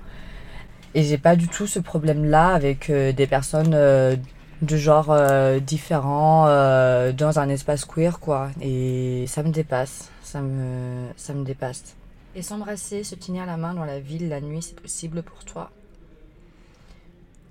Et 0.95 1.03
j'ai 1.03 1.19
pas 1.19 1.37
du 1.37 1.49
tout 1.49 1.67
ce 1.67 1.79
problème-là 1.81 2.55
avec 2.55 2.89
euh, 2.89 3.13
des 3.13 3.27
personnes 3.27 3.75
euh, 3.75 4.17
de 4.63 4.77
genre 4.79 5.09
euh, 5.11 5.59
différents 5.61 6.47
euh, 6.47 7.13
dans 7.13 7.39
un 7.39 7.49
espace 7.51 7.85
queer, 7.85 8.21
quoi. 8.21 8.49
Et 8.63 9.25
ça 9.27 9.43
me 9.43 9.51
dépasse. 9.51 10.09
Ça 10.23 10.41
me, 10.41 11.09
ça 11.17 11.35
me 11.35 11.45
dépasse. 11.45 11.97
Et 12.37 12.43
s'embrasser, 12.43 13.03
se 13.03 13.15
tenir 13.15 13.47
la 13.47 13.57
main 13.57 13.73
dans 13.73 13.87
la 13.87 13.99
ville 13.99 14.29
la 14.29 14.43
nuit, 14.43 14.61
c'est 14.61 14.79
possible 14.79 15.23
pour 15.23 15.43
toi 15.47 15.73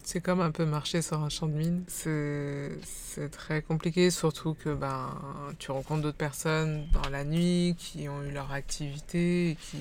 C'est 0.04 0.22
comme 0.22 0.42
un 0.42 0.52
peu 0.52 0.64
marcher 0.64 1.02
sur 1.02 1.20
un 1.22 1.30
champ 1.30 1.48
de 1.48 1.54
mine. 1.54 1.84
C'est 1.88 3.32
très 3.32 3.64
compliqué, 3.64 4.12
surtout 4.12 4.54
que 4.54 4.76
ben, 4.76 5.10
tu 5.58 5.72
rencontres 5.72 6.04
d'autres 6.04 6.18
personnes 6.18 6.86
dans 6.94 7.10
la 7.10 7.24
nuit 7.24 7.76
qui 7.80 8.08
ont 8.08 8.22
eu 8.22 8.30
leur 8.30 8.52
activité 8.52 9.50
et 9.50 9.56
qui. 9.56 9.80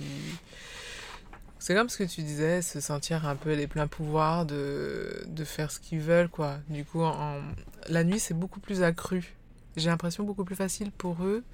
C'est 1.58 1.74
comme 1.74 1.90
ce 1.90 1.98
que 1.98 2.04
tu 2.04 2.22
disais, 2.22 2.62
se 2.62 2.80
sentir 2.80 3.26
un 3.26 3.36
peu 3.36 3.52
les 3.52 3.66
pleins 3.66 3.86
pouvoirs 3.86 4.46
de, 4.46 5.22
de 5.26 5.44
faire 5.44 5.70
ce 5.70 5.80
qu'ils 5.80 6.00
veulent, 6.00 6.30
quoi. 6.30 6.60
Du 6.70 6.86
coup, 6.86 7.02
en, 7.02 7.42
la 7.88 8.04
nuit, 8.04 8.20
c'est 8.20 8.34
beaucoup 8.34 8.60
plus 8.60 8.82
accru. 8.82 9.34
J'ai 9.76 9.90
l'impression 9.90 10.24
beaucoup 10.24 10.44
plus 10.44 10.56
facile 10.56 10.90
pour 10.92 11.22
eux 11.24 11.44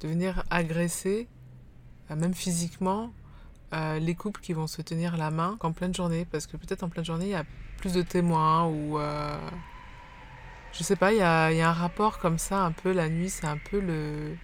de 0.00 0.08
venir 0.08 0.44
agresser, 0.50 1.26
même 2.10 2.34
physiquement, 2.34 3.10
euh, 3.72 3.98
les 3.98 4.14
couples 4.14 4.40
qui 4.40 4.52
vont 4.52 4.66
se 4.66 4.82
tenir 4.82 5.16
la 5.16 5.30
main 5.30 5.56
qu'en 5.58 5.72
pleine 5.72 5.94
journée. 5.94 6.26
Parce 6.30 6.46
que 6.46 6.56
peut-être 6.56 6.82
en 6.82 6.88
pleine 6.88 7.04
journée, 7.04 7.26
il 7.26 7.30
y 7.30 7.34
a 7.34 7.44
plus 7.78 7.92
de 7.94 8.02
témoins 8.02 8.66
ou. 8.66 8.98
euh, 8.98 9.36
je 10.72 10.82
sais 10.82 10.96
pas, 10.96 11.12
il 11.12 11.18
y 11.18 11.22
a, 11.22 11.50
il 11.52 11.58
y 11.58 11.60
a 11.60 11.68
un 11.68 11.72
rapport 11.72 12.18
comme 12.18 12.38
ça, 12.38 12.60
un 12.62 12.72
peu 12.72 12.92
la 12.92 13.10
nuit, 13.10 13.28
c'est 13.28 13.46
un 13.46 13.58
peu 13.58 13.78
le, 13.78 14.34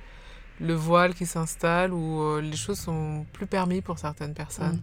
le 0.61 0.75
voile 0.75 1.15
qui 1.15 1.25
s'installe 1.25 1.93
où 1.95 2.21
euh, 2.23 2.43
les 2.43 2.57
choses 2.57 2.79
sont 2.79 3.25
plus 3.33 3.47
permis 3.47 3.81
pour 3.81 3.99
certaines 3.99 4.35
personnes. 4.35 4.81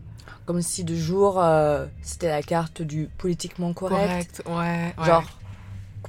Comme 0.47 0.63
si 0.63 0.83
de 0.83 0.95
jour, 0.95 1.39
euh, 1.39 1.85
c'était 2.01 2.29
la 2.29 2.41
carte 2.41 2.81
du 2.81 3.09
politiquement 3.19 3.73
correct. 3.73 4.41
Correct, 4.43 4.43
ouais. 4.47 4.95
ouais. 4.97 5.05
Genre, 5.05 5.29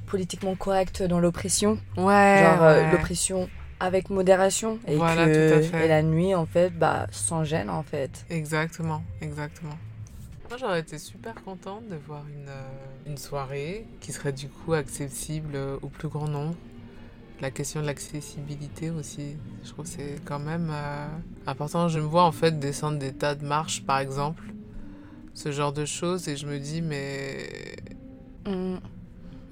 politiquement 0.07 0.55
correct 0.57 1.02
dans 1.02 1.20
l'oppression. 1.20 1.79
ouais, 1.98 2.42
genre, 2.42 2.62
euh, 2.62 2.85
ouais. 2.85 2.92
l'oppression 2.92 3.50
avec 3.81 4.11
modération. 4.11 4.79
Et, 4.87 4.97
Voilà, 4.97 5.27
que, 5.27 5.49
tout 5.49 5.55
à 5.55 5.62
fait. 5.62 5.85
et 5.85 5.89
la 5.89 6.03
nuit, 6.03 6.35
en 6.35 6.47
fait, 6.47 6.71
bah, 6.71 7.07
sans 7.11 7.45
gêne, 7.45 7.71
en 7.71 7.83
fait. 7.83 8.25
Exactement, 8.31 9.03
exactement. 9.21 9.77
Moi, 10.49 10.59
j'aurais 10.59 10.81
été 10.81 10.99
super 10.99 11.35
contente 11.45 11.89
de 11.89 11.97
voir 11.97 12.23
une, 12.29 12.49
euh, 12.49 12.62
une 13.07 13.19
soirée 13.19 13.85
qui 14.01 14.12
serait 14.12 14.33
du 14.33 14.49
coup 14.49 14.75
accessible 14.75 15.53
euh, 15.55 15.77
au 15.83 15.89
plus 15.89 16.09
grand 16.09 16.29
nombre. 16.29 16.55
La 17.41 17.51
question 17.51 17.83
de 17.83 17.87
l'accessibilité 17.87 18.91
aussi, 18.91 19.37
je 19.65 19.71
trouve 19.71 19.85
que 19.85 19.91
c'est 19.91 20.17
quand 20.25 20.39
même 20.39 20.71
euh, 20.73 21.07
important. 21.47 21.89
Je 21.89 21.99
me 21.99 22.07
vois 22.07 22.23
en 22.25 22.33
fait 22.33 22.59
descendre 22.59 22.99
des 22.99 23.12
tas 23.12 23.35
de 23.35 23.45
marches, 23.45 23.83
par 23.83 23.99
exemple, 23.99 24.43
ce 25.35 25.53
genre 25.53 25.73
de 25.73 25.85
choses, 25.85 26.29
et 26.29 26.37
je 26.37 26.47
me 26.47 26.59
dis, 26.59 26.81
mais 26.81 27.47
Mm. 28.47 28.77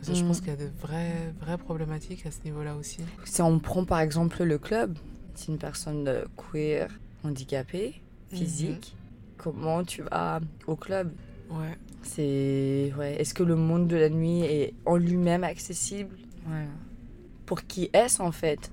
Parce 0.06 0.18
que 0.18 0.22
je 0.22 0.24
pense 0.28 0.38
Mm. 0.38 0.40
qu'il 0.42 0.50
y 0.50 0.52
a 0.52 0.56
de 0.56 0.70
vraies, 0.82 1.34
vraies 1.40 1.56
problématiques 1.58 2.26
à 2.26 2.30
ce 2.30 2.38
niveau-là 2.44 2.76
aussi. 2.76 2.98
Si 3.24 3.40
on 3.42 3.58
prend 3.58 3.84
par 3.84 4.00
exemple 4.00 4.42
le 4.44 4.58
club, 4.58 4.98
c'est 5.34 5.48
une 5.48 5.58
personne 5.58 6.06
euh, 6.08 6.24
queer 6.36 6.88
handicapée, 7.24 8.02
physique, 8.28 8.94
comment 9.38 9.82
tu 9.82 10.02
vas 10.02 10.40
au 10.66 10.76
club? 10.76 11.12
Ouais. 11.50 11.78
C'est 12.02 12.92
ouais. 12.98 13.14
Est-ce 13.20 13.32
que 13.32 13.42
le 13.42 13.56
monde 13.56 13.86
de 13.88 13.96
la 13.96 14.10
nuit 14.10 14.42
est 14.42 14.74
en 14.84 14.96
lui-même 14.96 15.42
accessible? 15.44 16.16
Pour 17.46 17.62
qui 17.66 17.88
est-ce 17.92 18.20
en 18.22 18.32
fait? 18.32 18.70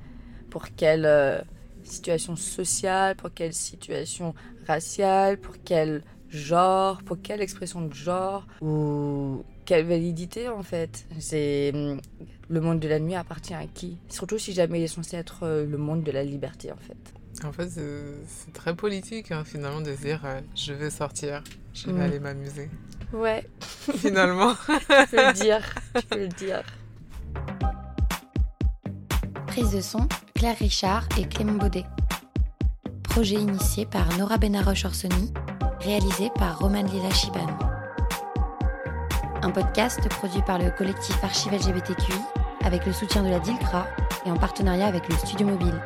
Pour 0.50 0.70
quelle 0.76 1.06
euh, 1.06 1.39
situation 1.84 2.36
sociale 2.36 3.15
Pour 3.15 3.34
quelle 3.34 3.54
situation 3.54 4.34
raciale 4.67 5.38
Pour 5.38 5.56
quel 5.63 6.04
genre 6.30 7.02
Pour 7.04 7.22
quelle 7.22 7.41
expression 7.41 7.82
de 7.86 7.94
genre? 7.94 8.48
Ou 8.62 9.44
quelle 9.71 9.86
validité 9.88 10.49
en 10.49 10.63
fait? 10.63 11.05
C'est 11.19 11.71
le 12.49 12.60
monde 12.60 12.81
de 12.81 12.89
la 12.89 12.99
nuit 12.99 13.15
appartient 13.15 13.53
à 13.53 13.65
qui? 13.73 13.97
Surtout 14.10 14.38
si 14.38 14.51
jamais 14.51 14.81
il 14.81 14.84
est 14.84 14.88
censé 14.88 15.15
être 15.15 15.43
euh, 15.43 15.65
le 15.65 15.77
monde 15.77 16.03
de 16.03 16.12
la 16.12 16.25
liberté 16.25 16.73
en 16.73 16.75
fait. 16.75 16.97
En 17.47 17.53
fait, 17.53 17.69
c'est 17.69 18.51
très 18.51 18.75
politique 18.75 19.31
hein, 19.31 19.43
finalement 19.45 19.79
de 19.79 19.95
se 19.95 20.01
dire 20.01 20.19
euh, 20.25 20.41
je 20.57 20.73
vais 20.73 20.89
sortir, 20.89 21.41
je 21.73 21.86
vais 21.88 21.93
Mm. 21.93 22.01
aller 22.01 22.19
m'amuser. 22.19 22.69
Ouais, 23.13 23.47
Finalement. 23.95 24.55
tu 24.67 25.15
peux 25.15 25.25
le 25.27 25.34
dire, 25.36 25.62
tu 25.95 26.05
peux 26.05 26.19
le 26.19 26.27
dire. 26.27 26.63
Prise 29.47 29.71
de 29.71 29.79
son, 29.79 30.05
Claire 30.36 30.57
Richard 30.57 31.07
et 31.17 31.23
Clément 31.23 31.53
Baudet. 31.53 31.86
Projet 33.03 33.36
initié 33.36 33.86
par 33.86 34.17
Nora 34.17 34.38
Benaroche-Orsoni, 34.38 35.31
réalisé 35.79 36.29
par 36.36 36.60
Roman 36.60 36.84
Lila 36.84 37.10
Chiban. 37.12 37.47
Un 39.43 39.49
podcast 39.49 40.08
produit 40.10 40.41
par 40.43 40.60
le 40.60 40.69
collectif 40.69 41.23
Archive 41.23 41.54
LGBTQI 41.54 42.13
avec 42.63 42.86
le 42.86 42.93
soutien 42.93 43.23
de 43.23 43.30
la 43.30 43.39
DILCRA 43.39 43.88
et 44.25 44.32
en 44.32 44.38
partenariat 44.38 44.86
avec 44.86 45.10
le 45.10 45.15
Studio 45.15 45.47
Mobile. 45.47 45.82